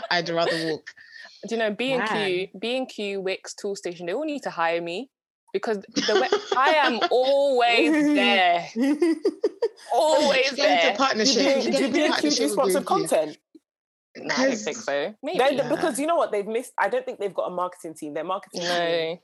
[0.10, 0.90] I'd rather walk.
[1.46, 4.06] Do you know B and Q, B and Q, Wickes, Tool Station?
[4.06, 5.10] They all need to hire me
[5.54, 8.68] because the way, I am always there.
[9.94, 10.94] always there.
[10.96, 11.62] partnership.
[11.62, 13.38] Do, do, do, do, do sponsored content?
[14.16, 15.14] No, I don't think so.
[15.22, 15.68] Maybe yeah.
[15.68, 16.72] because you know what they've missed.
[16.76, 18.14] I don't think they've got a marketing team.
[18.14, 18.68] Their marketing no.
[18.68, 19.18] team.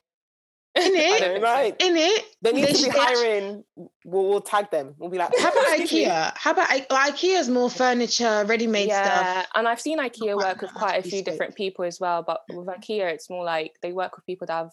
[0.77, 1.75] In it, right?
[1.81, 3.65] In it, they need they to be hiring.
[4.05, 4.95] We'll, we'll, tag them.
[4.99, 6.33] We'll be like, how about IKEA?
[6.37, 9.47] How about I- IKEA's more furniture, ready-made yeah, stuff.
[9.57, 12.23] and I've seen IKEA work with quite a few different people as well.
[12.25, 14.71] But with IKEA, it's more like they work with people that have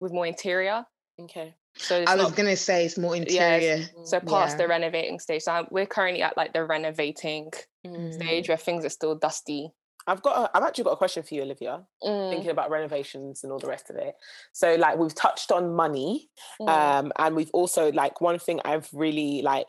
[0.00, 0.84] with more interior.
[1.20, 1.54] Okay.
[1.76, 3.76] So I was not, gonna say it's more interior.
[3.76, 4.62] Yeah, so past yeah.
[4.64, 5.42] the renovating stage.
[5.42, 7.52] So we're currently at like the renovating
[7.86, 8.12] mm.
[8.12, 9.70] stage where things are still dusty.
[10.06, 10.50] I've got.
[10.50, 11.82] A, I've actually got a question for you, Olivia.
[12.02, 12.30] Mm.
[12.30, 14.14] Thinking about renovations and all the rest of it.
[14.52, 16.28] So, like, we've touched on money,
[16.60, 16.68] mm.
[16.68, 19.66] um, and we've also like one thing I've really like.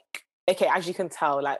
[0.49, 1.59] Okay, as you can tell, like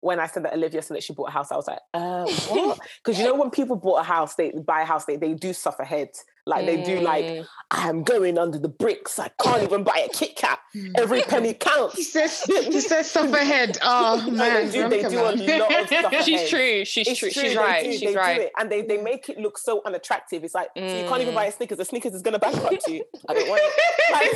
[0.00, 2.26] when I said that Olivia said that she bought a house, I was like, uh,
[2.48, 2.78] what?
[3.04, 5.52] Because you know, when people bought a house, they buy a house, they, they do
[5.52, 6.08] suffer ahead.
[6.48, 6.66] Like mm.
[6.66, 7.46] they do like, mm.
[7.72, 9.18] I am going under the bricks.
[9.18, 10.60] I can't even buy a Kit Kat.
[10.94, 11.96] Every penny counts.
[11.96, 13.78] he says, he says stuff ahead.
[13.88, 14.66] Oh man.
[14.66, 15.40] they do, they do a lot of
[15.86, 16.84] stuff She's true.
[16.84, 17.30] She's it's true.
[17.30, 17.42] true.
[17.42, 17.84] She's right.
[17.84, 18.50] Do, She's right.
[18.58, 20.44] And they, they make it look so unattractive.
[20.44, 20.88] It's like, mm.
[20.88, 21.56] so you can't even buy a mm.
[21.56, 21.78] Snickers.
[21.78, 23.04] The Snickers is gonna bankrupt you.
[23.28, 23.72] I don't want it.
[24.12, 24.30] Like,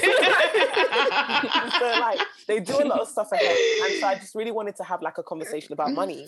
[1.78, 3.56] so like they do a lot of stuff ahead.
[3.84, 6.26] And so I just really wanted to have like a conversation about money.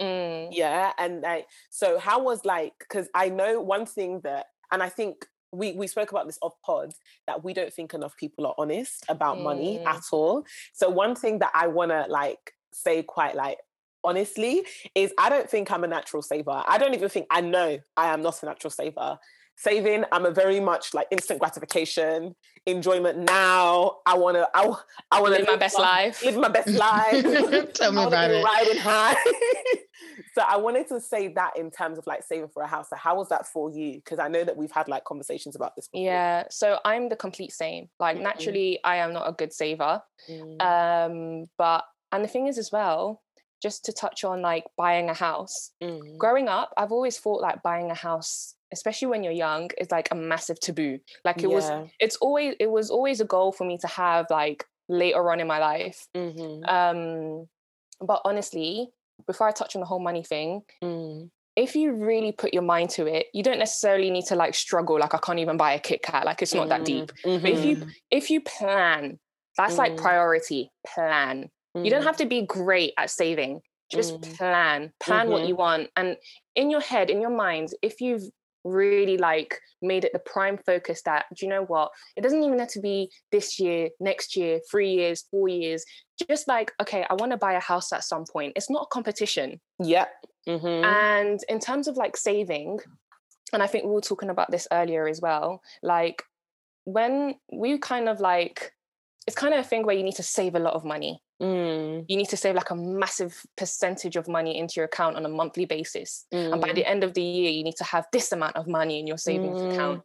[0.00, 0.48] Mm.
[0.52, 0.92] Yeah.
[0.98, 5.26] And like, so how was like, because I know one thing that and I think
[5.52, 6.92] we we spoke about this off pod
[7.26, 9.44] that we don't think enough people are honest about mm.
[9.44, 10.44] money at all.
[10.72, 13.58] So one thing that I want to like say quite like
[14.04, 14.62] honestly
[14.94, 16.62] is I don't think I'm a natural saver.
[16.66, 19.18] I don't even think I know I am not a natural saver.
[19.60, 23.96] Saving, I'm a very much like instant gratification, enjoyment now.
[24.06, 24.72] I wanna, I,
[25.10, 26.24] I wanna live, live my best life.
[26.24, 27.72] Live my best life.
[27.72, 28.44] Tell me about it.
[28.44, 29.16] Riding high.
[30.34, 32.90] so I wanted to say that in terms of like saving for a house.
[32.90, 33.94] So how was that for you?
[33.94, 35.88] Because I know that we've had like conversations about this.
[35.88, 36.04] Before.
[36.04, 36.44] Yeah.
[36.50, 37.88] So I'm the complete same.
[37.98, 38.22] Like mm-hmm.
[38.22, 40.00] naturally, I am not a good saver.
[40.30, 40.62] Mm.
[40.62, 43.22] Um, but and the thing is as well,
[43.60, 45.72] just to touch on like buying a house.
[45.82, 46.16] Mm.
[46.16, 50.08] Growing up, I've always thought like buying a house especially when you're young is like
[50.10, 51.54] a massive taboo like it yeah.
[51.54, 55.40] was it's always it was always a goal for me to have like later on
[55.40, 56.64] in my life mm-hmm.
[56.64, 57.46] um
[58.00, 58.90] but honestly
[59.26, 61.28] before I touch on the whole money thing, mm.
[61.56, 64.98] if you really put your mind to it, you don't necessarily need to like struggle.
[64.98, 66.24] Like I can't even buy a Kit Kat.
[66.24, 66.70] Like it's not mm.
[66.70, 67.12] that deep.
[67.24, 67.42] Mm-hmm.
[67.42, 67.88] But if you mm-hmm.
[68.10, 69.18] if you plan,
[69.56, 69.78] that's mm.
[69.78, 70.70] like priority.
[70.86, 71.50] Plan.
[71.74, 72.06] You don't mm.
[72.06, 73.60] have to be great at saving.
[73.92, 74.36] just mm.
[74.36, 75.32] plan plan mm-hmm.
[75.32, 76.16] what you want and
[76.54, 78.24] in your head in your mind if you've
[78.68, 81.90] really like made it the prime focus that do you know what?
[82.16, 85.84] It doesn't even have to be this year next year three years four years.
[86.28, 88.54] Just like okay i want to buy a house at some point.
[88.56, 89.60] It's not a competition.
[89.80, 90.08] Yep
[90.48, 90.84] mm-hmm.
[90.84, 92.78] and in terms of like saving
[93.52, 96.22] and i think we were talking about this earlier as well like
[96.84, 98.72] when we kind of like
[99.28, 102.04] it's kind of a thing where you need to save a lot of money Mm.
[102.08, 105.28] You need to save like a massive percentage of money into your account on a
[105.28, 106.26] monthly basis.
[106.32, 106.52] Mm.
[106.52, 106.90] And by the mm.
[106.90, 109.60] end of the year, you need to have this amount of money in your savings
[109.60, 109.72] mm.
[109.72, 110.02] account.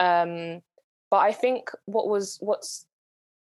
[0.00, 0.62] Um,
[1.10, 2.86] but I think what was what's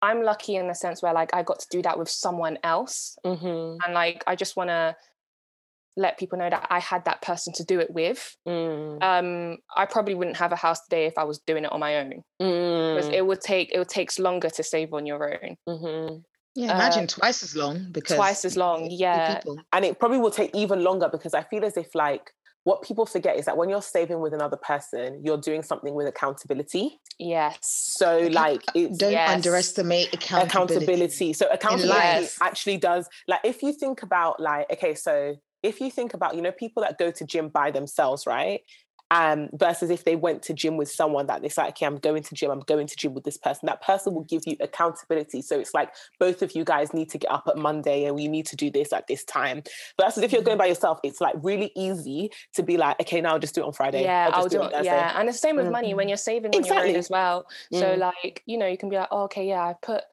[0.02, 3.18] I'm lucky in the sense where like I got to do that with someone else.
[3.26, 3.84] Mm-hmm.
[3.84, 4.96] And like I just want to
[5.98, 8.36] let people know that I had that person to do it with.
[8.48, 9.04] Mm.
[9.04, 11.98] Um, I probably wouldn't have a house today if I was doing it on my
[11.98, 12.24] own.
[12.40, 13.14] Because mm.
[13.14, 15.56] it would take it would takes longer to save on your own.
[15.68, 16.18] Mm-hmm.
[16.56, 19.40] Yeah, imagine uh, twice as long because twice as long, yeah.
[19.72, 22.32] And it probably will take even longer because I feel as if like
[22.64, 26.08] what people forget is that when you're saving with another person, you're doing something with
[26.08, 27.00] accountability.
[27.18, 27.60] Yes.
[27.62, 29.30] So like don't yes.
[29.30, 30.76] underestimate accountability.
[30.76, 31.34] accountability.
[31.34, 36.14] So accountability actually does like if you think about like okay, so if you think
[36.14, 38.62] about you know people that go to gym by themselves, right?
[39.12, 42.22] um, versus if they went to gym with someone that they say, okay, I'm going
[42.22, 43.66] to gym, I'm going to gym with this person.
[43.66, 45.42] That person will give you accountability.
[45.42, 45.90] So it's like
[46.20, 48.70] both of you guys need to get up at Monday and we need to do
[48.70, 49.64] this at this time.
[50.00, 50.60] Versus if you're going mm-hmm.
[50.60, 53.66] by yourself, it's like really easy to be like, okay, now I'll just do it
[53.68, 54.04] on Friday.
[54.04, 54.72] Yeah, I'll, do, it.
[54.84, 55.72] Yeah, and the same with mm-hmm.
[55.72, 56.90] money when you're saving on exactly.
[56.90, 57.48] your own as well.
[57.74, 57.98] So mm.
[57.98, 60.04] like, you know, you can be like, oh, okay, yeah, I put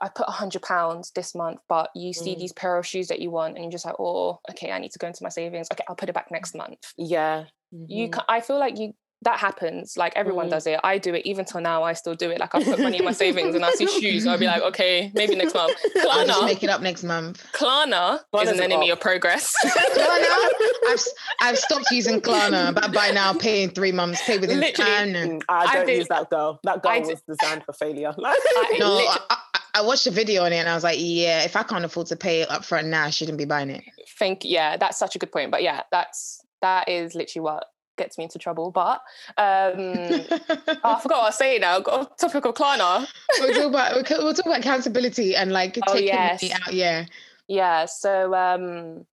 [0.00, 2.38] I put a hundred pounds this month, but you see mm.
[2.38, 4.92] these pair of shoes that you want, and you're just like, oh, okay, I need
[4.92, 5.68] to go into my savings.
[5.72, 6.92] Okay, I'll put it back next month.
[6.96, 7.44] Yeah,
[7.74, 7.84] mm-hmm.
[7.88, 8.08] you.
[8.10, 9.96] Can, I feel like you that happens.
[9.96, 10.50] Like everyone mm.
[10.50, 10.78] does it.
[10.84, 11.82] I do it even till now.
[11.82, 12.38] I still do it.
[12.38, 14.26] Like I put money in my savings, and I see shoes.
[14.26, 15.76] I'll be like, okay, maybe next month.
[15.96, 17.44] Klarna, I'll just make it up next month.
[17.52, 19.54] Klarna is an enemy of progress.
[19.64, 20.48] Klarna,
[20.88, 21.04] I've
[21.40, 25.74] I've stopped using Klarna, but by now paying three months, pay within Literally, mm, I
[25.74, 26.60] don't I use that girl.
[26.64, 28.14] That girl was designed for failure.
[28.18, 29.38] no, I,
[29.78, 32.08] I watched a video on it and I was like, yeah, if I can't afford
[32.08, 33.84] to pay it up front now, I shouldn't be buying it.
[34.18, 35.52] Think, yeah, that's such a good point.
[35.52, 37.66] But yeah, that's that is literally what
[37.96, 38.72] gets me into trouble.
[38.72, 39.00] But
[39.36, 40.26] um, oh,
[40.84, 41.78] I forgot what I was saying now.
[41.78, 43.06] Got topic of Klarna.
[43.38, 46.50] we'll talk about we'll talk about accountability and like oh, taking yes.
[46.52, 46.72] out.
[46.72, 47.04] Yeah,
[47.46, 47.84] yeah.
[47.84, 49.06] So um,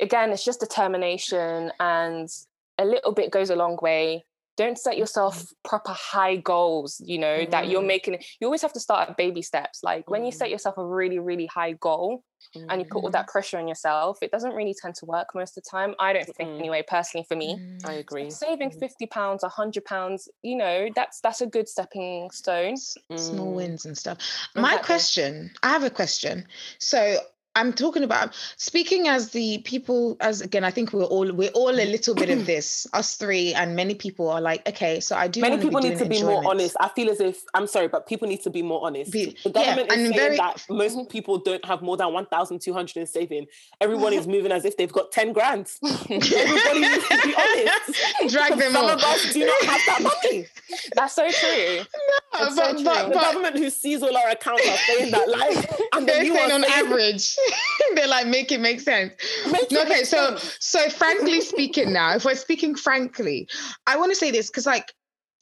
[0.00, 2.28] again, it's just determination, and
[2.78, 4.24] a little bit goes a long way
[4.56, 5.52] don't set yourself mm.
[5.64, 7.50] proper high goals you know mm.
[7.50, 7.86] that you're mm.
[7.86, 10.52] making you always have to start at baby steps like when you set mm.
[10.52, 12.22] yourself a really really high goal
[12.56, 12.64] mm.
[12.68, 15.56] and you put all that pressure on yourself it doesn't really tend to work most
[15.56, 19.42] of the time i don't think anyway personally for me i agree saving 50 pounds
[19.42, 24.62] 100 pounds you know that's that's a good stepping stone small wins and stuff exactly.
[24.62, 26.46] my question i have a question
[26.78, 27.16] so
[27.56, 31.70] I'm talking about speaking as the people as again I think we're all we're all
[31.70, 35.28] a little bit of this us three and many people are like okay so I
[35.28, 36.76] do many people need to be more honest.
[36.80, 39.12] I feel as if I'm sorry but people need to be more honest.
[39.12, 41.06] Be, the government yeah, is saying very, that most mm-hmm.
[41.08, 43.46] people don't have more than 1,200 in saving.
[43.80, 45.70] Everyone is moving as if they've got 10 grand.
[45.82, 48.32] Everybody needs to be honest.
[48.32, 50.46] Drag them some of us do not have that money.
[50.94, 51.76] That's so true.
[51.78, 51.84] No,
[52.38, 52.84] but, so true.
[52.84, 56.52] but, the government who sees all our accounts are saying that like and they're saying
[56.52, 57.36] on saying, average
[57.94, 59.12] They're like, make it make sense.
[59.50, 60.56] Make okay, make so sense.
[60.60, 63.48] so frankly speaking, now, if we're speaking frankly,
[63.86, 64.92] I want to say this because, like,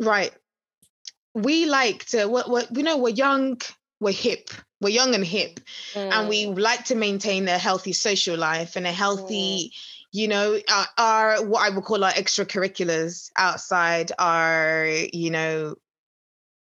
[0.00, 0.32] right,
[1.34, 3.60] we like to, we're, we're, you know, we're young,
[4.00, 5.60] we're hip, we're young and hip,
[5.94, 6.12] mm.
[6.12, 6.58] and we mm.
[6.58, 9.70] like to maintain a healthy social life and a healthy.
[9.70, 15.74] Mm you know our, our, what i would call our extracurriculars outside our you know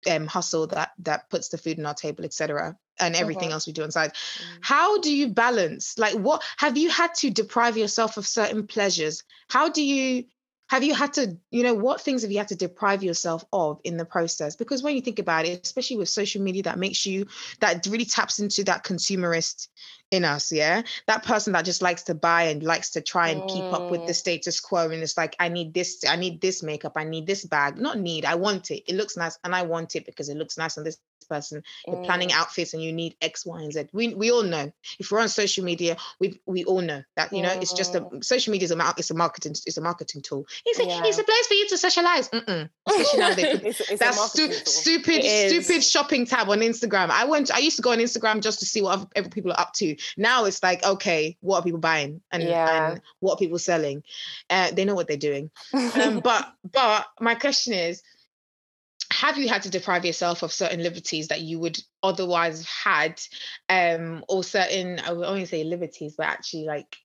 [0.08, 3.52] um, hustle that that puts the food on our table etc and everything mm-hmm.
[3.52, 4.12] else we do inside.
[4.12, 4.58] Mm-hmm.
[4.62, 5.98] How do you balance?
[5.98, 9.22] Like, what have you had to deprive yourself of certain pleasures?
[9.48, 10.24] How do you
[10.68, 13.80] have you had to, you know, what things have you had to deprive yourself of
[13.84, 14.56] in the process?
[14.56, 17.26] Because when you think about it, especially with social media, that makes you
[17.60, 19.68] that really taps into that consumerist
[20.10, 20.82] in us, yeah.
[21.06, 23.48] That person that just likes to buy and likes to try and mm.
[23.48, 24.16] keep up with the mm.
[24.16, 27.44] status quo, and it's like, I need this, I need this makeup, I need this
[27.44, 27.78] bag.
[27.78, 28.84] Not need, I want it.
[28.88, 30.98] It looks nice, and I want it because it looks nice on this
[31.28, 32.36] person you're planning mm.
[32.36, 35.28] outfits and you need x y and z we, we all know if we're on
[35.28, 38.24] social media we we all know that you know it's just a mm.
[38.24, 41.02] social media is a it's a marketing it's a marketing tool it's a, yeah.
[41.04, 45.22] it's a place for you to socialize especially now they it's, it's that stu- stupid
[45.24, 48.66] stupid shopping tab on instagram i went i used to go on instagram just to
[48.66, 52.20] see what other people are up to now it's like okay what are people buying?
[52.30, 52.92] And, yeah.
[52.92, 54.02] and what are people selling?
[54.50, 55.50] Uh, they know what they're doing.
[55.72, 58.02] Um, but but my question is
[59.12, 63.20] have you had to deprive yourself of certain liberties that you would otherwise have had
[63.68, 66.96] um or certain i would only say liberties but actually like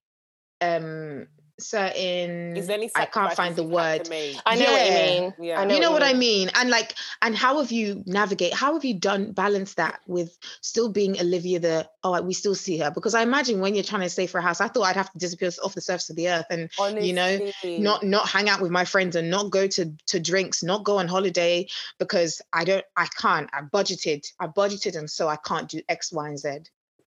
[0.60, 1.26] um
[1.62, 4.08] certain is any I can't find the word.
[4.46, 4.72] I know yeah.
[4.72, 5.34] what you mean.
[5.40, 5.60] Yeah.
[5.60, 6.50] I know you know what, what I mean.
[6.54, 10.90] And like and how have you navigate how have you done balance that with still
[10.90, 14.10] being Olivia the oh we still see her because I imagine when you're trying to
[14.10, 16.28] stay for a house I thought I'd have to disappear off the surface of the
[16.28, 17.08] earth and Honestly.
[17.08, 20.62] you know not not hang out with my friends and not go to to drinks
[20.62, 25.28] not go on holiday because I don't I can't I budgeted I budgeted and so
[25.28, 26.58] I can't do X Y and Z.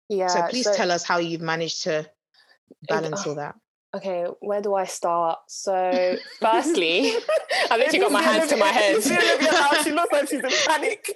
[0.09, 0.29] Yeah.
[0.29, 2.09] So please so, tell us how you've managed to
[2.89, 3.57] balance all that
[3.95, 5.39] okay, where do I start?
[5.47, 7.15] So, firstly,
[7.71, 9.03] I literally got my hands to my head.
[9.03, 11.11] She looks like she's in panic.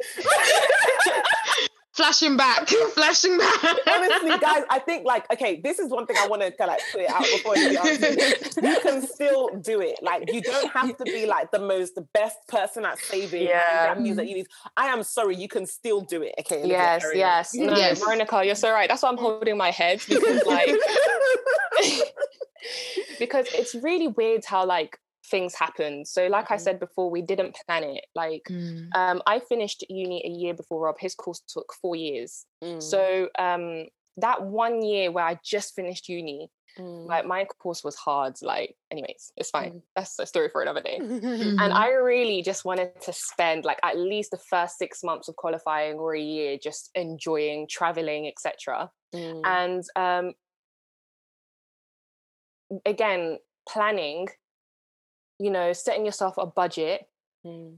[1.99, 3.64] Flashing back, flashing back.
[3.86, 7.01] Honestly, guys, I think like okay, this is one thing I want to like put
[7.03, 8.61] it out before you answer.
[8.62, 9.99] You can still do it.
[10.01, 13.94] Like you don't have to be like the most the best person at saving yeah.
[13.94, 14.46] that you need.
[14.76, 16.34] I am sorry, you can still do it.
[16.40, 16.66] Okay.
[16.66, 17.55] Yes, yes.
[17.55, 17.99] No, yes.
[18.01, 18.88] Veronica, you're so right.
[18.88, 20.70] That's why I'm holding my head because like
[23.18, 24.99] because it's really weird how like
[25.29, 26.05] things happen.
[26.05, 26.55] So, like mm-hmm.
[26.55, 28.07] I said before, we didn't plan it.
[28.14, 28.89] Like, mm.
[28.95, 30.97] um, I finished uni a year before Rob.
[30.99, 32.47] His course took four years.
[32.62, 32.83] Mm.
[32.83, 33.87] So, um,
[34.18, 37.07] that one year where I just finished uni, mm.
[37.07, 38.35] like my course was hard.
[38.43, 39.72] Like, anyways, it's fine.
[39.72, 39.83] Mm.
[39.97, 40.99] That's a story for another day.
[41.01, 41.59] mm-hmm.
[41.61, 45.37] And I really just wanted to spend like at least the first six months of
[45.37, 48.91] qualifying or a year just enjoying traveling, etc.
[49.14, 49.43] Mm.
[49.45, 50.33] And um,
[52.85, 54.29] again, planning,
[55.39, 57.09] you know, setting yourself a budget
[57.47, 57.76] mm.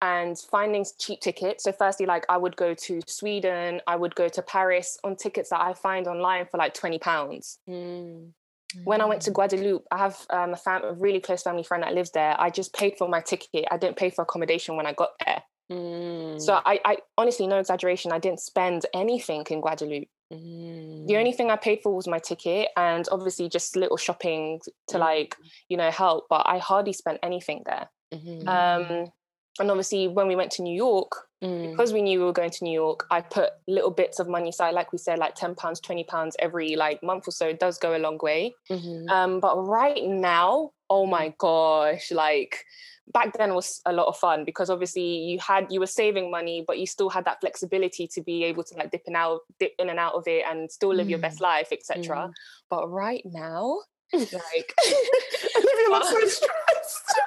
[0.00, 1.64] and finding cheap tickets.
[1.64, 5.50] So, firstly, like I would go to Sweden, I would go to Paris on tickets
[5.50, 6.98] that I find online for like £20.
[7.68, 8.30] Mm.
[8.84, 9.34] When I went to mm.
[9.34, 12.34] Guadeloupe, I have um, a, fam- a really close family friend that lives there.
[12.40, 13.66] I just paid for my ticket.
[13.70, 15.42] I didn't pay for accommodation when I got there.
[15.70, 16.40] Mm.
[16.40, 20.08] So I, I honestly, no exaggeration, I didn't spend anything in Guadeloupe.
[20.32, 21.06] Mm.
[21.06, 24.96] The only thing I paid for was my ticket and obviously just little shopping to
[24.96, 25.00] mm.
[25.00, 25.36] like,
[25.68, 27.88] you know, help, but I hardly spent anything there.
[28.12, 28.48] Mm-hmm.
[28.48, 29.12] Um,
[29.60, 31.12] and obviously when we went to New York,
[31.42, 31.70] mm.
[31.70, 34.48] because we knew we were going to New York, I put little bits of money
[34.48, 37.48] aside, like we said, like 10 pounds, 20 pounds every like month or so.
[37.48, 38.54] It does go a long way.
[38.70, 39.08] Mm-hmm.
[39.10, 41.38] Um, but right now, oh my mm.
[41.38, 42.64] gosh, like
[43.12, 46.64] back then was a lot of fun because obviously you had you were saving money
[46.66, 49.72] but you still had that flexibility to be able to like dip in out dip
[49.78, 51.10] in and out of it and still live mm.
[51.10, 51.42] your best mm.
[51.42, 52.32] life etc mm.
[52.70, 53.80] but right now
[54.12, 57.20] like living Olivia so stressed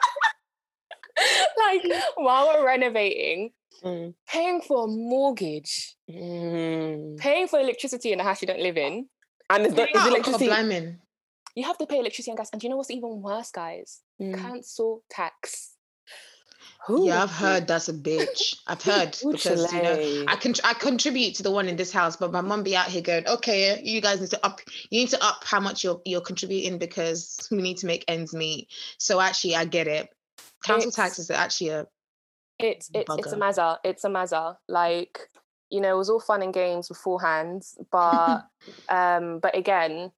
[1.57, 1.81] like
[2.15, 3.51] while we're renovating
[3.83, 4.13] mm.
[4.27, 7.17] paying for a mortgage mm.
[7.17, 9.07] paying for electricity in the house you don't live in
[9.49, 10.97] and is, the, is electricity
[11.55, 12.49] you have to pay electricity and gas.
[12.51, 14.01] And do you know what's even worse, guys?
[14.21, 14.37] Mm.
[14.37, 15.74] Council tax.
[16.89, 18.57] Yeah, I've heard that's a bitch.
[18.67, 22.15] I've heard because you know I can I contribute to the one in this house,
[22.15, 25.09] but my mum be out here going, okay, you guys need to up, you need
[25.09, 28.67] to up how much you're you're contributing because we need to make ends meet.
[28.97, 30.09] So actually, I get it.
[30.63, 31.87] Council it's, tax is actually a
[32.59, 33.19] it's it's bugger.
[33.19, 33.77] it's a mazza.
[33.83, 34.57] It's a mazza.
[34.67, 35.29] Like
[35.69, 38.45] you know, it was all fun and games beforehand, but
[38.89, 40.11] um, but again,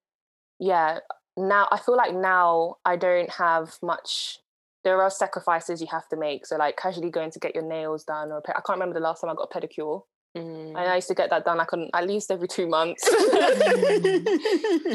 [0.59, 0.99] yeah,
[1.37, 4.39] now I feel like now I don't have much.
[4.87, 6.45] There are sacrifices you have to make.
[6.45, 9.19] So like casually going to get your nails done, or I can't remember the last
[9.19, 10.01] time I got a pedicure.
[10.37, 10.69] Mm.
[10.69, 13.05] And I used to get that done like on, at least every two months.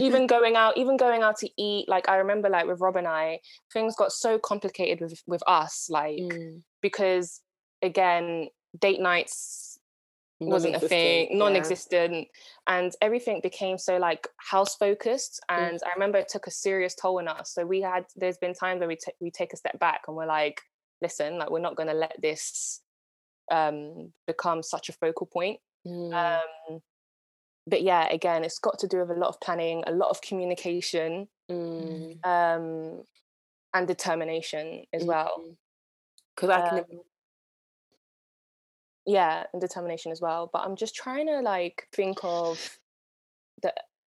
[0.00, 1.90] even going out, even going out to eat.
[1.90, 3.40] Like I remember, like with Rob and I,
[3.70, 6.62] things got so complicated with with us, like mm.
[6.80, 7.42] because
[7.82, 8.48] again,
[8.80, 9.71] date nights
[10.46, 12.24] wasn't a thing, non-existent, yeah.
[12.66, 15.40] and everything became so like house focused.
[15.48, 15.86] And mm.
[15.86, 17.52] I remember it took a serious toll on us.
[17.54, 20.16] So we had there's been times where we t- we take a step back and
[20.16, 20.60] we're like,
[21.00, 22.80] listen, like we're not going to let this
[23.50, 25.60] um, become such a focal point.
[25.86, 26.14] Mm.
[26.14, 26.80] Um,
[27.66, 30.20] but yeah, again, it's got to do with a lot of planning, a lot of
[30.20, 32.24] communication, mm.
[32.26, 33.02] um,
[33.74, 35.42] and determination as well.
[36.34, 36.84] Because I can um,
[39.06, 42.78] yeah and determination as well but i'm just trying to like think of
[43.62, 43.72] the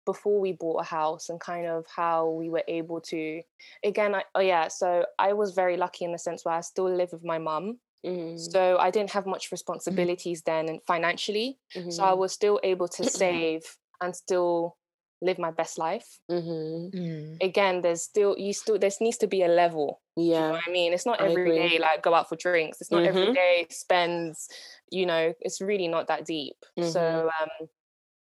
[0.06, 3.40] before we bought a house and kind of how we were able to
[3.82, 6.94] again I, oh yeah so i was very lucky in the sense where i still
[6.94, 8.36] live with my mum mm-hmm.
[8.36, 9.54] so i didn't have much mm-hmm.
[9.54, 10.66] responsibilities mm-hmm.
[10.66, 11.90] then and financially mm-hmm.
[11.90, 12.20] so i mm-hmm.
[12.20, 13.62] was still able to save
[14.02, 14.76] and still
[15.24, 16.20] live my best life.
[16.30, 16.96] Mm-hmm.
[16.96, 17.42] Mm.
[17.42, 20.00] Again, there's still you still there needs to be a level.
[20.16, 22.80] Yeah, you know I mean, it's not every day like go out for drinks.
[22.80, 23.18] It's not mm-hmm.
[23.18, 24.48] every day spends.
[24.90, 26.56] You know, it's really not that deep.
[26.78, 26.90] Mm-hmm.
[26.90, 27.68] So um,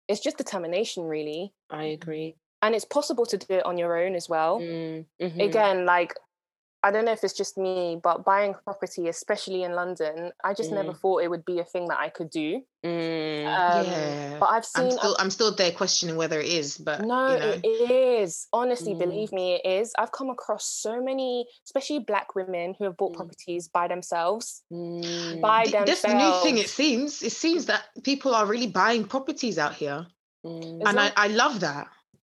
[0.09, 1.53] it's just determination, really.
[1.71, 4.61] I agree, and it's possible to do it on your own as well.
[4.61, 5.41] Mm, mm-hmm.
[5.41, 6.15] Again, like
[6.87, 10.71] I don't know if it's just me, but buying property, especially in London, I just
[10.71, 10.75] mm.
[10.75, 12.63] never thought it would be a thing that I could do.
[12.85, 13.45] Mm.
[13.45, 14.85] Um, yeah, but I've seen.
[14.85, 17.61] I'm still, I'm still there questioning whether it is, but no, you know.
[17.65, 17.91] it
[18.23, 18.47] is.
[18.53, 19.01] Honestly, mm.
[19.01, 19.95] believe me, it is.
[19.99, 23.17] I've come across so many, especially Black women who have bought mm.
[23.17, 24.63] properties by themselves.
[24.73, 25.41] Mm.
[25.41, 25.87] By themselves.
[25.89, 26.59] That's the new thing.
[26.59, 27.21] It seems.
[27.21, 30.07] It seems that people are really buying properties out here,
[30.45, 31.89] and I, I love that.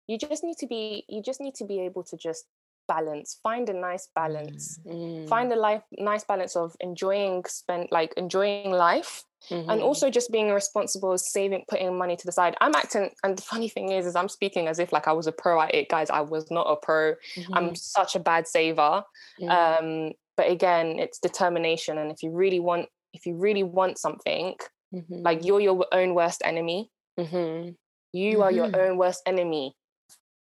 [0.05, 1.05] You just need to be.
[1.09, 2.45] You just need to be able to just
[2.87, 5.27] balance find a nice balance mm.
[5.27, 9.69] find a life nice balance of enjoying spend like enjoying life mm-hmm.
[9.69, 13.41] and also just being responsible saving putting money to the side i'm acting and the
[13.41, 15.89] funny thing is is i'm speaking as if like i was a pro at it
[15.89, 17.53] guys i was not a pro mm-hmm.
[17.53, 19.03] i'm such a bad saver
[19.41, 19.49] mm.
[19.49, 24.55] um but again it's determination and if you really want if you really want something
[24.93, 25.21] mm-hmm.
[25.21, 27.69] like you're your own worst enemy mm-hmm.
[28.11, 28.91] you are your mm-hmm.
[28.91, 29.75] own worst enemy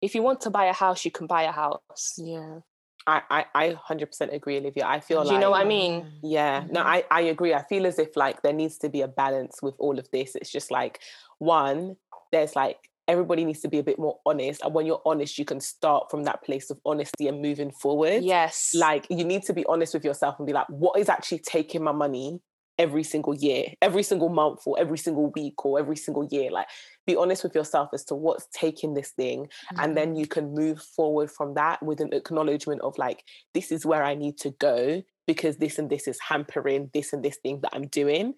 [0.03, 2.15] if you want to buy a house, you can buy a house.
[2.17, 2.59] Yeah.
[3.07, 4.85] I, I, I 100% agree, Olivia.
[4.85, 5.33] I feel Do like.
[5.33, 6.11] you know what I mean?
[6.21, 6.61] Yeah.
[6.61, 6.73] Mm-hmm.
[6.73, 7.53] No, I, I agree.
[7.53, 10.35] I feel as if like there needs to be a balance with all of this.
[10.35, 10.99] It's just like,
[11.39, 11.95] one,
[12.33, 12.77] there's like,
[13.07, 14.61] everybody needs to be a bit more honest.
[14.61, 18.23] And when you're honest, you can start from that place of honesty and moving forward.
[18.23, 18.71] Yes.
[18.75, 21.83] Like, you need to be honest with yourself and be like, what is actually taking
[21.83, 22.41] my money?
[22.77, 26.51] Every single year, every single month, or every single week, or every single year.
[26.51, 26.67] Like,
[27.05, 29.43] be honest with yourself as to what's taking this thing.
[29.43, 29.79] Mm-hmm.
[29.79, 30.19] And then mm-hmm.
[30.19, 34.15] you can move forward from that with an acknowledgement of, like, this is where I
[34.15, 37.87] need to go because this and this is hampering this and this thing that I'm
[37.87, 38.33] doing.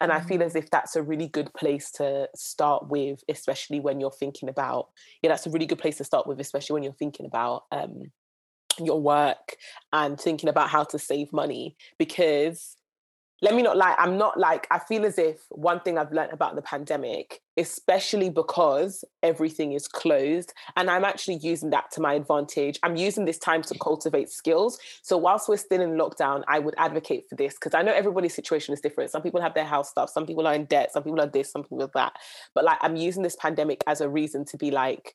[0.00, 0.24] And mm-hmm.
[0.24, 4.10] I feel as if that's a really good place to start with, especially when you're
[4.10, 4.88] thinking about,
[5.22, 8.10] yeah, that's a really good place to start with, especially when you're thinking about, um,
[8.78, 9.56] your work
[9.92, 12.76] and thinking about how to save money because
[13.42, 16.32] let me not lie, I'm not like, I feel as if one thing I've learned
[16.32, 22.14] about the pandemic, especially because everything is closed, and I'm actually using that to my
[22.14, 22.78] advantage.
[22.82, 24.78] I'm using this time to cultivate skills.
[25.02, 28.34] So, whilst we're still in lockdown, I would advocate for this because I know everybody's
[28.34, 29.10] situation is different.
[29.10, 31.50] Some people have their house stuff, some people are in debt, some people are this,
[31.50, 32.12] some people are that.
[32.54, 35.14] But like, I'm using this pandemic as a reason to be like,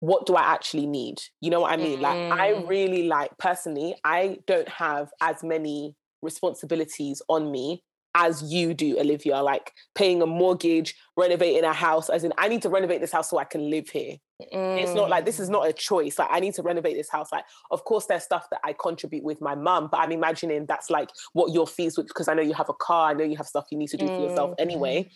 [0.00, 1.18] what do I actually need?
[1.40, 2.00] You know what I mean?
[2.00, 2.02] Mm.
[2.02, 2.68] Like, I mm.
[2.68, 7.82] really like personally, I don't have as many responsibilities on me
[8.14, 12.62] as you do, Olivia, like paying a mortgage, renovating a house, as in I need
[12.62, 14.16] to renovate this house so I can live here.
[14.52, 14.82] Mm.
[14.82, 16.18] It's not like this is not a choice.
[16.18, 17.30] Like I need to renovate this house.
[17.30, 20.90] Like, of course, there's stuff that I contribute with my mum, but I'm imagining that's
[20.90, 23.36] like what your fees would because I know you have a car, I know you
[23.36, 25.02] have stuff you need to do for yourself anyway.
[25.02, 25.08] Mm-hmm.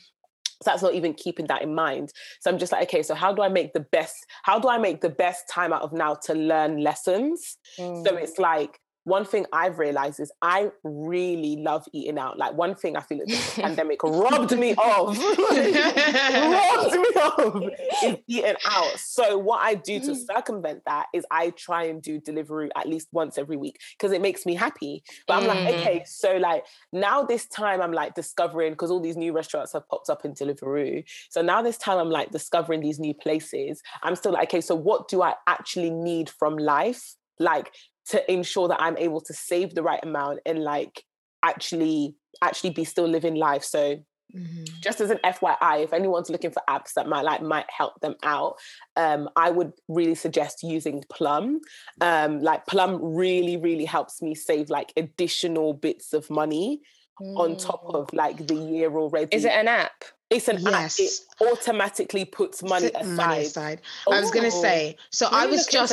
[0.63, 2.13] So that's not even keeping that in mind.
[2.41, 4.79] So I'm just like, okay, so how do I make the best, how do I
[4.79, 7.59] make the best time out of now to learn lessons?
[7.81, 8.07] Mm.
[8.07, 12.39] So it's like one thing I've realized is I really love eating out.
[12.39, 14.79] Like one thing I feel like this pandemic robbed me of,
[15.19, 17.71] robbed me of
[18.05, 18.95] is eating out.
[18.99, 20.27] So what I do to mm.
[20.27, 24.23] circumvent that is I try and do delivery at least once every week because it
[24.23, 25.03] makes me happy.
[25.27, 25.49] But I'm mm.
[25.49, 29.73] like, okay, so like now this time I'm like discovering because all these new restaurants
[29.73, 31.05] have popped up in Deliveroo.
[31.29, 33.83] So now this time I'm like discovering these new places.
[34.03, 37.17] I'm still like, okay, so what do I actually need from life?
[37.39, 37.73] Like
[38.11, 41.05] to ensure that I'm able to save the right amount and like
[41.43, 43.65] actually actually be still living life.
[43.65, 44.03] So
[44.35, 44.65] Mm-hmm.
[44.81, 48.15] Just as an FYI, if anyone's looking for apps that might like might help them
[48.23, 48.57] out,
[48.97, 51.61] um, I would really suggest using Plum.
[52.01, 56.81] Um, like Plum really, really helps me save like additional bits of money
[57.21, 57.37] mm.
[57.37, 57.95] on top mm.
[57.95, 59.37] of like the year already.
[59.37, 60.05] Is it an app?
[60.31, 60.99] It's an yes.
[60.99, 61.07] app.
[61.07, 63.17] It automatically puts money aside.
[63.17, 63.81] Money aside.
[64.11, 64.97] I was gonna say.
[65.11, 65.93] So I was just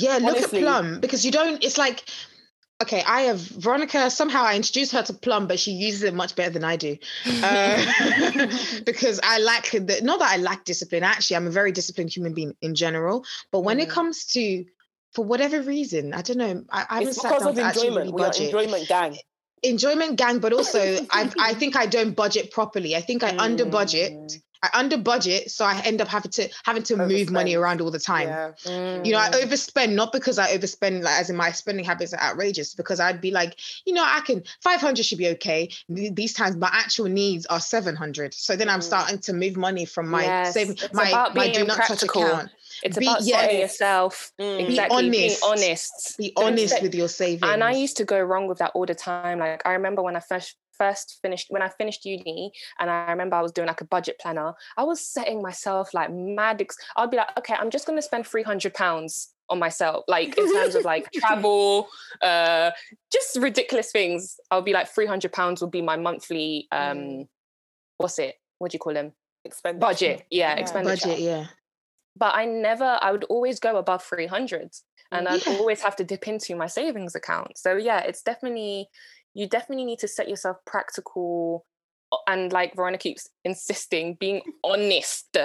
[0.00, 0.58] yeah, look Honestly.
[0.58, 1.62] at Plum because you don't.
[1.62, 2.04] It's like
[2.82, 4.10] okay, I have Veronica.
[4.10, 6.96] Somehow I introduced her to Plum, but she uses it much better than I do.
[7.26, 7.84] Uh,
[8.86, 11.02] because I lack the not that I lack discipline.
[11.02, 13.24] Actually, I'm a very disciplined human being in general.
[13.50, 13.82] But when mm.
[13.82, 14.64] it comes to
[15.12, 16.64] for whatever reason, I don't know.
[16.70, 18.46] I, I haven't it's to actually really budget.
[18.46, 19.18] enjoyment gang.
[19.62, 22.94] Enjoyment gang, but also I I think I don't budget properly.
[22.94, 23.40] I think I mm.
[23.40, 24.42] under budget mm.
[24.62, 27.08] I under budget, so I end up having to having to overspend.
[27.08, 28.28] move money around all the time.
[28.28, 28.52] Yeah.
[28.64, 29.06] Mm.
[29.06, 32.20] You know, I overspend not because I overspend, like as in my spending habits are
[32.20, 35.70] outrageous, because I'd be like, you know, I can 500 should be okay.
[35.88, 38.34] These times, my actual needs are 700.
[38.34, 38.84] So then I'm mm.
[38.84, 40.54] starting to move money from my yes.
[40.54, 42.22] saving, it's my my do not practical.
[42.22, 42.50] touch account.
[42.82, 43.52] It's be, about yes.
[43.52, 44.32] yourself.
[44.40, 44.68] Mm.
[44.68, 44.74] Exactly.
[44.74, 45.40] Be honest.
[45.40, 46.18] Being honest.
[46.18, 47.50] Be honest with your savings.
[47.50, 49.38] And I used to go wrong with that all the time.
[49.38, 53.36] Like I remember when I first first finished when I finished uni and I remember
[53.36, 56.60] I was doing like a budget planner, I was setting myself like mad.
[56.60, 60.52] Ex- I'd be like, okay, I'm just gonna spend 300 pounds on myself, like in
[60.52, 61.88] terms of like travel,
[62.22, 62.70] uh,
[63.12, 64.38] just ridiculous things.
[64.50, 67.28] I'll be like 300 pounds will be my monthly, um, mm.
[67.96, 68.36] what's it?
[68.58, 69.12] What do you call them?
[69.44, 69.80] Expenditure.
[69.80, 70.26] Budget.
[70.30, 70.60] Yeah, yeah.
[70.60, 71.08] expenditure.
[71.08, 71.46] Budget, yeah.
[72.16, 75.32] but I never, I would always go above 300s and yeah.
[75.32, 77.56] I'd always have to dip into my savings account.
[77.56, 78.88] So yeah, it's definitely,
[79.38, 81.64] you definitely need to set yourself practical
[82.26, 85.36] and like Veronica keeps insisting, being honest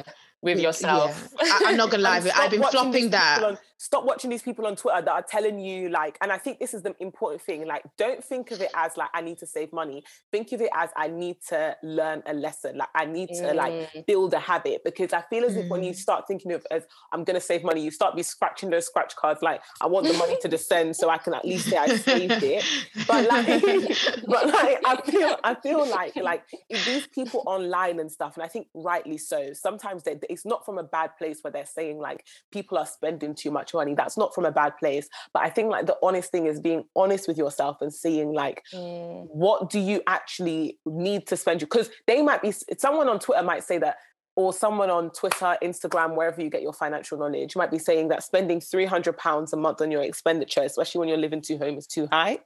[0.44, 1.30] with yourself.
[1.42, 1.60] Yeah.
[1.66, 3.44] I, am not gonna lie, I've been flopping that.
[3.44, 6.60] On, stop watching these people on Twitter that are telling you like, and I think
[6.60, 7.66] this is the important thing.
[7.66, 10.04] Like, don't think of it as like I need to save money.
[10.32, 12.78] Think of it as I need to learn a lesson.
[12.78, 13.56] Like I need to mm.
[13.56, 15.64] like build a habit because I feel as mm.
[15.64, 15.96] if when you mm.
[15.96, 19.42] start thinking of as I'm gonna save money, you start be scratching those scratch cards.
[19.42, 22.44] Like I want the money to descend so I can at least say I saved
[22.44, 22.64] it.
[23.08, 23.46] But like,
[24.28, 28.48] but like I feel I feel like like these people online and stuff, and I
[28.48, 29.54] think rightly so.
[29.54, 33.36] Sometimes they it's not from a bad place where they're saying like people are spending
[33.36, 33.94] too much money.
[33.94, 35.08] That's not from a bad place.
[35.34, 38.64] But I think like the honest thing is being honest with yourself and seeing like
[38.74, 39.28] mm.
[39.30, 43.44] what do you actually need to spend you because they might be someone on Twitter
[43.44, 43.98] might say that
[44.36, 48.24] or someone on Twitter, Instagram, wherever you get your financial knowledge, might be saying that
[48.24, 52.08] spending £300 a month on your expenditure, especially when you're living two home, is too
[52.12, 52.40] high.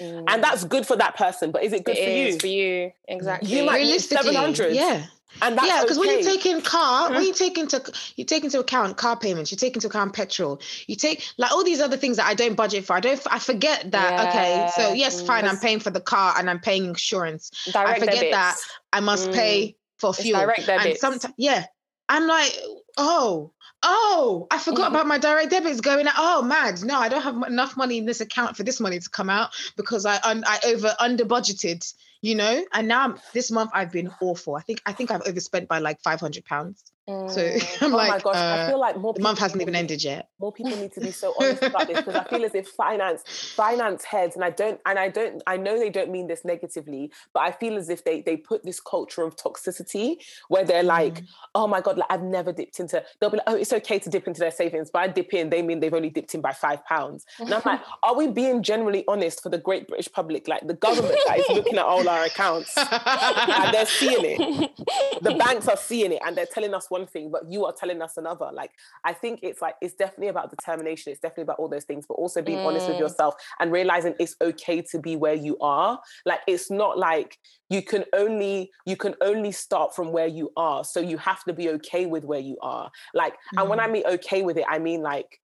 [0.00, 0.24] Mm.
[0.28, 2.38] And that's good for that person, but is it good it for you?
[2.38, 3.48] For you, exactly.
[3.48, 4.74] You might Realistically, 700.
[4.74, 5.06] Yeah.
[5.42, 6.08] And yeah, because okay.
[6.08, 7.82] when you take in car, when you take into
[8.16, 11.62] you take into account car payments, you take into account petrol, you take like all
[11.62, 12.94] these other things that I don't budget for.
[12.94, 13.20] I don't.
[13.30, 14.12] I forget that.
[14.12, 14.28] Yeah.
[14.28, 15.44] Okay, so yes, fine.
[15.44, 17.50] I'm paying for the car and I'm paying insurance.
[17.70, 18.32] Direct I forget debits.
[18.32, 18.56] that
[18.92, 19.34] I must mm.
[19.34, 20.40] pay for fuel.
[20.40, 20.86] It's direct debits.
[20.86, 21.66] And sometimes, yeah,
[22.08, 22.56] I'm like,
[22.96, 23.52] oh,
[23.86, 24.94] oh, I forgot mm-hmm.
[24.94, 26.14] about my direct debits going out.
[26.16, 26.82] Oh, mad.
[26.82, 29.50] No, I don't have enough money in this account for this money to come out
[29.76, 31.86] because I I over under budgeted
[32.22, 35.26] you know and now I'm, this month i've been awful i think i think i've
[35.26, 37.30] overspent by like 500 pounds Mm.
[37.30, 37.40] So
[37.86, 40.02] I'm oh like, my gosh, uh, I feel like more the month hasn't even ended
[40.02, 40.28] yet.
[40.40, 43.22] More people need to be so honest about this because I feel as if finance,
[43.54, 47.12] finance heads, and I don't, and I don't, I know they don't mean this negatively,
[47.32, 50.16] but I feel as if they they put this culture of toxicity
[50.48, 51.28] where they're like, mm.
[51.54, 53.04] oh my god, like I've never dipped into.
[53.20, 55.50] They'll be like, oh, it's okay to dip into their savings, but I dip in,
[55.50, 57.24] they mean they've only dipped in by five pounds.
[57.38, 60.74] And I'm like, are we being generally honest for the great British public, like the
[60.74, 64.76] government that is looking at all our accounts and they're seeing it,
[65.22, 68.00] the banks are seeing it, and they're telling us one thing, but you are telling
[68.02, 68.50] us another.
[68.52, 68.70] Like,
[69.04, 71.12] I think it's like, it's definitely about determination.
[71.12, 72.66] It's definitely about all those things, but also being mm.
[72.66, 73.00] honest with mm.
[73.00, 76.00] yourself and realizing it's okay to be where you are.
[76.24, 77.38] Like, it's not like
[77.68, 80.84] you can only, you can only start from where you are.
[80.84, 82.90] So you have to be okay with where you are.
[83.14, 83.60] Like, mm.
[83.60, 83.92] and when I mm.
[83.92, 85.40] mean okay with it, I mean like,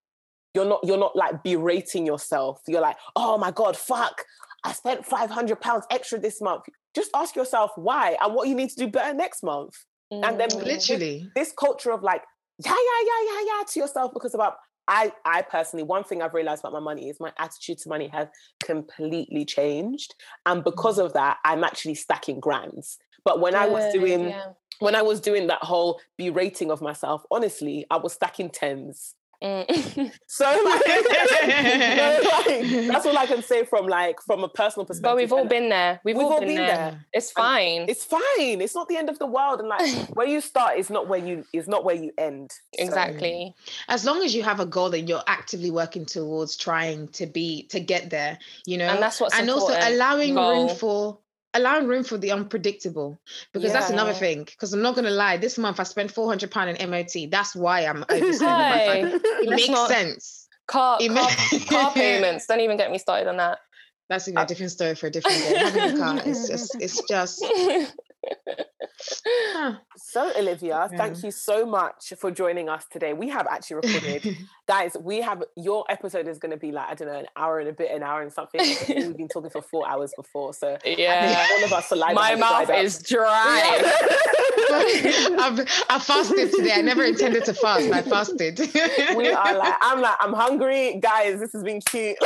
[0.54, 2.60] you're not, you're not like berating yourself.
[2.68, 4.22] You're like, oh my God, fuck.
[4.64, 6.64] I spent 500 pounds extra this month.
[6.94, 9.74] Just ask yourself why and what you need to do better next month.
[10.12, 10.28] Mm.
[10.28, 10.64] And then mm.
[10.64, 12.22] literally this, this culture of like,
[12.64, 14.56] yeah, yeah, yeah, yeah, yeah, to yourself because about
[14.88, 18.08] I, I personally, one thing I've realized about my money is my attitude to money
[18.08, 18.28] has
[18.62, 20.14] completely changed.
[20.44, 21.06] And because mm.
[21.06, 22.98] of that, I'm actually stacking grands.
[23.24, 24.48] But when Good, I was doing yeah.
[24.80, 29.14] when I was doing that whole berating of myself, honestly, I was stacking tens.
[29.42, 30.12] Mm.
[30.26, 35.02] so like, like, that's all I can say from like from a personal perspective.
[35.02, 36.00] But we've all been there.
[36.04, 36.76] We've, we've all, all, been, been there.
[36.76, 37.04] there.
[37.12, 37.82] It's fine.
[37.82, 38.60] And it's fine.
[38.60, 39.58] It's not the end of the world.
[39.58, 42.52] And like where you start is not where you is not where you end.
[42.74, 43.54] Exactly.
[43.64, 47.26] So, as long as you have a goal that you're actively working towards trying to
[47.26, 48.88] be to get there, you know.
[48.88, 49.82] And that's what's and important.
[49.82, 50.68] also allowing goal.
[50.68, 51.18] room for
[51.54, 53.20] allowing room for the unpredictable
[53.52, 53.78] because yeah.
[53.78, 56.70] that's another thing because i'm not going to lie this month i spent 400 pound
[56.70, 60.42] in mot that's why i'm overspending my it makes not, sense.
[60.66, 63.58] Car, it car, car payments don't even get me started on that.
[64.08, 65.58] That's even a uh, different story for a different day.
[65.58, 67.44] Having a car is just it's just
[69.96, 70.98] So, Olivia, yeah.
[70.98, 73.12] thank you so much for joining us today.
[73.12, 74.36] We have actually recorded,
[74.68, 74.96] guys.
[75.00, 77.68] We have your episode is going to be like I don't know an hour and
[77.68, 78.60] a bit, an hour and something.
[78.88, 82.34] We've been talking for four hours before, so yeah, all of us are like My
[82.34, 83.82] mouth is dry.
[84.74, 85.60] I've,
[85.90, 86.72] I fasted today.
[86.74, 87.90] I never intended to fast.
[87.90, 88.58] I fasted.
[89.16, 91.40] we are like, I'm like, I'm hungry, guys.
[91.40, 92.16] This has been cute.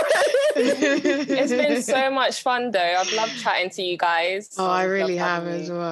[0.54, 2.78] it's been so much fun, though.
[2.98, 4.50] I've loved chatting to you guys.
[4.58, 5.85] Oh, I really have as well.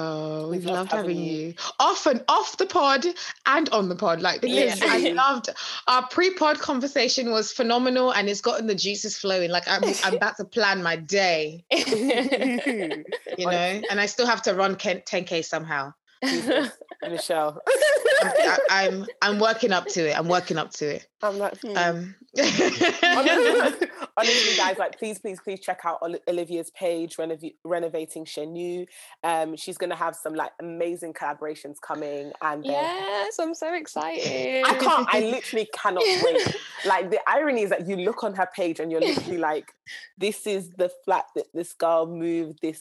[0.49, 1.33] We've, We've loved, loved having you.
[1.49, 3.07] you off and off the pod
[3.47, 4.21] and on the pod.
[4.21, 4.87] Like because yeah.
[4.89, 5.51] I loved
[5.87, 9.51] our pre-pod conversation was phenomenal and it's gotten the juices flowing.
[9.51, 14.55] Like I'm, I'm about to plan my day, you know, and I still have to
[14.55, 15.93] run 10k somehow.
[17.03, 17.61] Michelle.
[18.23, 20.19] I'm, I, I'm I'm working up to it.
[20.19, 21.07] I'm working up to it.
[21.23, 21.77] I'm like, hmm.
[21.77, 22.15] um.
[24.17, 28.87] Honestly, guys, like, please, please, please check out Olivia's page, Renov- renovating Chez
[29.23, 34.65] Um, she's gonna have some like amazing collaborations coming, and yes, I'm so excited.
[34.67, 35.09] I can't.
[35.11, 36.57] I literally cannot wait.
[36.87, 39.73] like the irony is that you look on her page and you're literally like,
[40.19, 42.61] this is the flat that this girl moved.
[42.63, 42.81] This.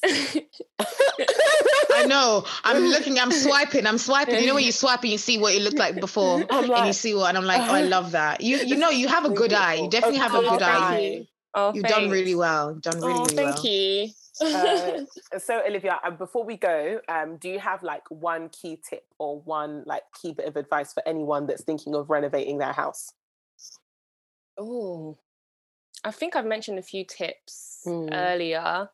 [1.96, 2.46] I know.
[2.64, 4.42] I'm looking, I'm swiping, I'm swiping.
[4.42, 6.88] You know when you swipe and you see what it looked like before like, and
[6.88, 8.42] you see what and I'm like, oh, I love that.
[8.42, 9.76] You you know you have a good eye.
[9.76, 11.28] You definitely have a good eye.
[11.56, 11.98] Oh, You've thanks.
[11.98, 12.72] done really well.
[12.72, 13.22] You've done really, well.
[13.22, 13.66] oh, really thank well.
[13.66, 14.10] you.
[15.34, 19.06] uh, so Olivia, uh, before we go, um, do you have like one key tip
[19.20, 23.12] or one like key bit of advice for anyone that's thinking of renovating their house?
[24.58, 25.18] Oh,
[26.04, 28.10] I think I've mentioned a few tips mm.
[28.12, 28.90] earlier,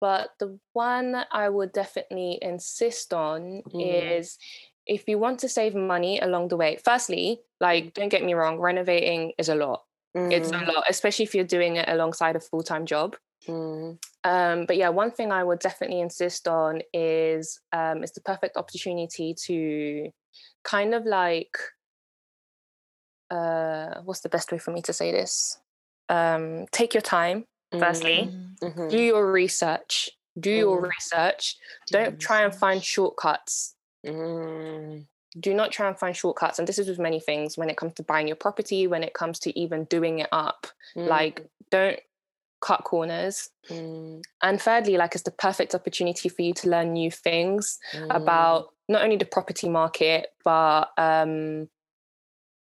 [0.00, 4.18] but the one I would definitely insist on mm.
[4.18, 4.38] is
[4.86, 6.78] if you want to save money along the way.
[6.84, 9.84] Firstly, like don't get me wrong, renovating is a lot.
[10.16, 10.32] Mm.
[10.32, 10.66] It's a mm.
[10.66, 13.16] lot, especially if you're doing it alongside a full time job.
[13.46, 13.98] Mm.
[14.24, 18.56] Um, but yeah, one thing I would definitely insist on is um, it's the perfect
[18.56, 20.10] opportunity to
[20.64, 21.56] kind of like
[23.30, 25.58] uh, what's the best way for me to say this?
[26.08, 27.44] Um, take your time,
[27.78, 28.66] firstly, mm-hmm.
[28.66, 28.88] mm-hmm.
[28.88, 30.58] do your research, do mm.
[30.58, 31.56] your research.
[31.90, 33.74] Don't try and find shortcuts.
[34.06, 35.06] Mm.
[35.38, 36.58] Do not try and find shortcuts.
[36.58, 39.14] And this is with many things when it comes to buying your property, when it
[39.14, 40.66] comes to even doing it up.
[40.96, 41.06] Mm.
[41.06, 42.00] Like, don't
[42.60, 43.50] cut corners.
[43.68, 44.22] Mm.
[44.42, 48.06] And thirdly, like it's the perfect opportunity for you to learn new things mm.
[48.10, 51.68] about not only the property market, but um,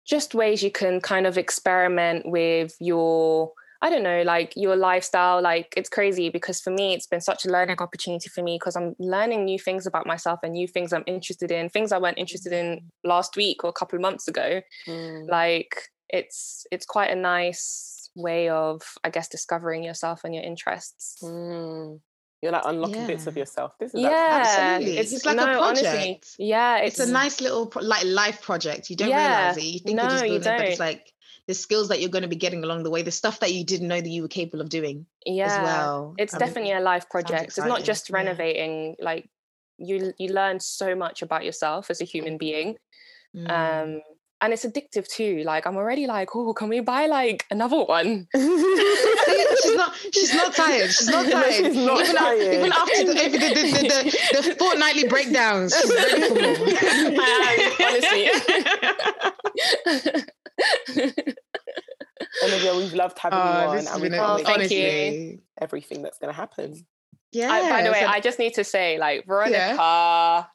[0.06, 5.42] just ways you can kind of experiment with your I don't know, like your lifestyle.
[5.42, 8.76] Like it's crazy because for me, it's been such a learning opportunity for me because
[8.76, 12.18] I'm learning new things about myself and new things I'm interested in, things I weren't
[12.18, 14.62] interested in last week or a couple of months ago.
[14.88, 15.30] Mm.
[15.30, 21.20] Like it's it's quite a nice way of, I guess, discovering yourself and your interests.
[21.24, 22.02] Mm
[22.42, 23.08] you're like unlocking yeah.
[23.08, 23.78] bits of yourself.
[23.80, 24.98] This is yeah, absolutely.
[24.98, 25.86] It's, it's like no, a project.
[25.86, 28.90] Honestly, yeah, it's, it's, a nice little pro- like life project.
[28.90, 29.64] You don't yeah, realize it.
[29.64, 31.14] You think no, you're just building it, but it's like
[31.50, 33.66] the skills that you're going to be getting along the way, the stuff that you
[33.66, 35.08] didn't know that you were capable of doing.
[35.26, 36.14] Yeah, as well.
[36.20, 37.46] It's I definitely a life project.
[37.46, 38.96] It's not just renovating.
[39.00, 39.06] Yeah.
[39.06, 39.32] Like
[39.80, 42.76] you, you learn so much about yourself as a human being.
[43.36, 43.50] Mm.
[43.50, 44.02] Um,
[44.42, 45.42] and it's addictive too.
[45.44, 48.28] Like I'm already like, oh, can we buy like another one?
[48.36, 49.96] she's not.
[50.14, 50.92] She's not tired.
[50.92, 51.66] She's not tired.
[51.66, 52.42] she's not even, tired.
[52.42, 56.58] After, even after the, the, the, the, fortnightly breakdowns, she's ready for more.
[57.82, 58.30] honestly.
[62.44, 66.34] Olivia, we've loved having oh, you on, and we can't oh, honestly everything that's going
[66.34, 66.86] to happen.
[67.32, 67.52] Yeah.
[67.52, 70.46] I, by the way, so, I just need to say, like, Veronica yeah.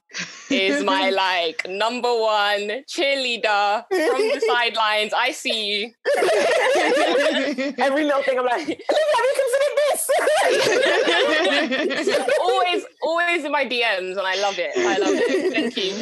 [0.50, 5.12] is my like number one cheerleader from the sidelines.
[5.16, 5.92] I see you.
[7.78, 10.10] Every little thing, I'm like, have you considered this?
[12.40, 14.72] always, always in my DMs, and I love it.
[14.76, 15.52] I love it.
[15.52, 15.92] Thank you.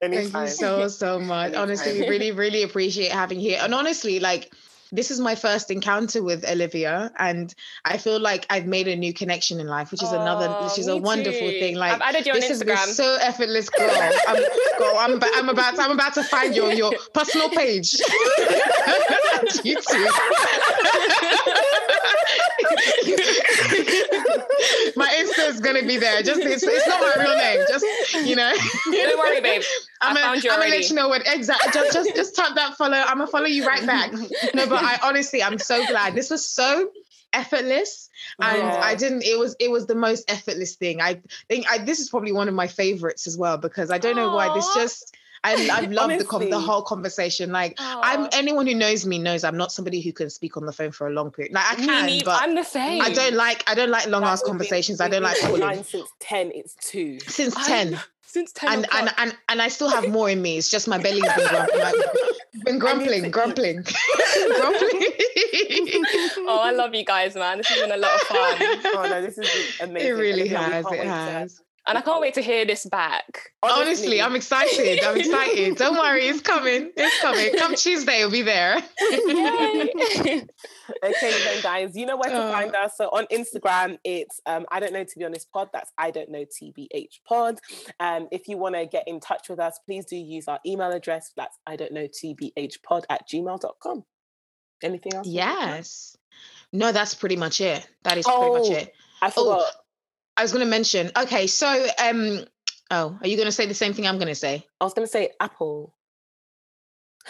[0.00, 1.48] Thank you so, so much.
[1.48, 1.62] Anytime.
[1.62, 3.60] Honestly, we really, really appreciate having you here.
[3.62, 4.54] And honestly, like
[4.94, 7.52] this is my first encounter with Olivia, and
[7.84, 10.78] I feel like I've made a new connection in life, which is oh, another, which
[10.78, 11.58] is a wonderful too.
[11.58, 11.74] thing.
[11.74, 12.88] Like I've added you on this Instagram.
[12.88, 13.90] is so effortless, girl.
[14.28, 14.42] I'm,
[14.78, 17.94] girl, I'm, I'm about, to, I'm about to find your your personal page.
[19.64, 20.08] you too.
[24.96, 26.22] my Insta is gonna be there.
[26.22, 27.64] Just it's, it's not my real name.
[27.68, 27.84] Just
[28.26, 28.52] you know.
[28.84, 29.62] Don't worry, babe.
[30.00, 31.72] I'm gonna let you know what exactly.
[31.72, 32.96] Just just just tap that follow.
[32.96, 34.12] I'm gonna follow you right back.
[34.54, 36.14] No, but I honestly, I'm so glad.
[36.14, 36.90] This was so
[37.32, 38.80] effortless and yeah.
[38.80, 42.08] i didn't it was it was the most effortless thing i think I, this is
[42.08, 45.68] probably one of my favorites as well because i don't know why this just I,
[45.70, 47.52] I've loved the, the whole conversation.
[47.52, 48.00] Like, Aww.
[48.02, 50.90] I'm anyone who knows me knows I'm not somebody who can speak on the phone
[50.90, 51.52] for a long period.
[51.52, 53.02] Like, I can, me, but I'm the same.
[53.02, 55.02] I don't like I don't like long ass conversations.
[55.02, 55.84] I don't like calling.
[55.84, 57.20] Since ten, it's two.
[57.20, 58.00] Since ten.
[58.34, 58.68] Since ten.
[58.68, 60.58] And, and and and I still have more in me.
[60.58, 61.94] It's just my belly's been, grumping, like,
[62.64, 63.76] been grumbling, grumbling,
[64.56, 65.02] grumbling.
[66.38, 67.58] oh, I love you guys, man.
[67.58, 68.56] This has been a lot of fun.
[68.96, 70.08] Oh no, this is amazing.
[70.08, 70.84] It really has.
[70.90, 71.60] It has.
[71.86, 73.50] And I can't wait to hear this back.
[73.62, 75.04] Honestly, Honestly I'm excited.
[75.04, 75.76] I'm excited.
[75.78, 76.90] Don't worry, it's coming.
[76.96, 77.52] It's coming.
[77.58, 78.76] Come Tuesday, we'll be there.
[79.02, 80.46] okay,
[81.02, 82.96] then guys, you know where to uh, find us.
[82.96, 85.68] So on Instagram, it's um, I don't know to be honest pod.
[85.74, 87.58] That's I don't know TBH pod.
[88.00, 90.90] Um, if you want to get in touch with us, please do use our email
[90.90, 91.32] address.
[91.36, 94.04] That's I don't know TBH pod at gmail.com.
[94.82, 95.26] Anything else?
[95.26, 96.16] Yes.
[96.72, 97.86] No, that's pretty much it.
[98.02, 98.94] That is oh, pretty much it.
[99.22, 99.60] I forgot.
[99.60, 99.70] Oh,
[100.36, 101.10] I was going to mention.
[101.16, 102.44] Okay, so um,
[102.90, 104.64] oh, are you going to say the same thing I'm going to say?
[104.80, 105.94] I was going to say Apple.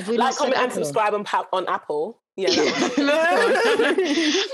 [0.09, 2.21] Like, comment, and subscribe on, on Apple.
[2.37, 2.49] Yeah.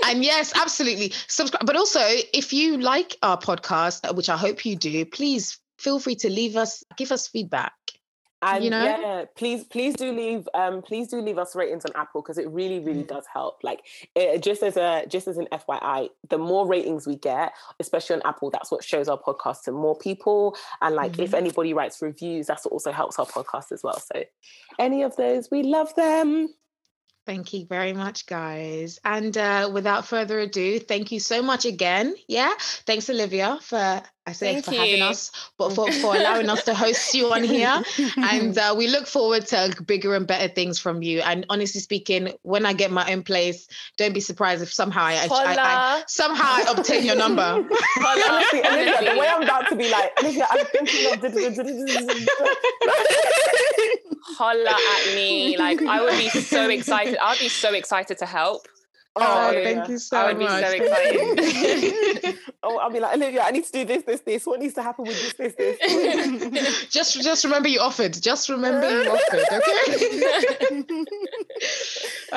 [0.05, 1.13] and yes, absolutely.
[1.27, 1.65] Subscribe.
[1.65, 1.99] But also,
[2.33, 6.55] if you like our podcast, which I hope you do, please feel free to leave
[6.57, 7.73] us, give us feedback.
[8.41, 8.83] And you know?
[8.83, 12.49] yeah, please, please do leave, um, please do leave us ratings on Apple because it
[12.49, 13.07] really, really mm.
[13.07, 13.59] does help.
[13.63, 13.81] Like,
[14.15, 18.21] it, just as a, just as an FYI, the more ratings we get, especially on
[18.25, 20.55] Apple, that's what shows our podcast to more people.
[20.81, 21.23] And like, mm-hmm.
[21.23, 23.99] if anybody writes reviews, that's what also helps our podcast as well.
[23.99, 24.23] So,
[24.79, 26.49] any of those, we love them.
[27.31, 28.99] Thank you very much, guys.
[29.05, 32.13] And uh, without further ado, thank you so much again.
[32.27, 32.51] Yeah.
[32.85, 34.79] Thanks, Olivia, for I say Thank for you.
[34.79, 37.81] having us, but for, for allowing us to host you on here.
[38.17, 41.21] And uh, we look forward to bigger and better things from you.
[41.21, 43.67] And honestly speaking, when I get my own place,
[43.97, 47.41] don't be surprised if somehow I, I, I somehow I obtain your number.
[47.41, 51.21] honestly, Olivia, the way I'm about to be like, Olivia, I'm thinking of
[54.37, 55.57] holla at me.
[55.57, 57.17] Like I would be so excited.
[57.21, 58.67] I'd be so excited to help.
[59.13, 60.23] Oh, oh thank you so much.
[60.23, 60.61] I would much.
[60.61, 62.39] be so excited.
[62.63, 64.45] oh, I'll be like, Olivia, I need to do this, this, this.
[64.45, 66.85] What needs to happen with this, this, this?
[66.89, 68.13] just, just remember you offered.
[68.13, 69.45] Just remember you offered.
[70.71, 71.05] Okay.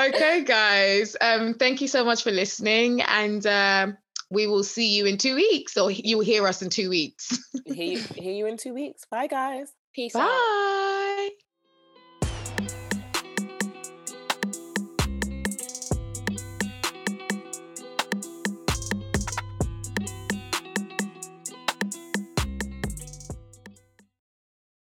[0.09, 1.16] okay, guys.
[1.20, 3.93] Um, thank you so much for listening, and uh,
[4.31, 7.39] we will see you in two weeks, or you will hear us in two weeks.
[7.66, 9.05] hear, you, hear you in two weeks.
[9.09, 9.72] Bye, guys.
[9.94, 10.22] Peace Bye.
[10.22, 10.94] out.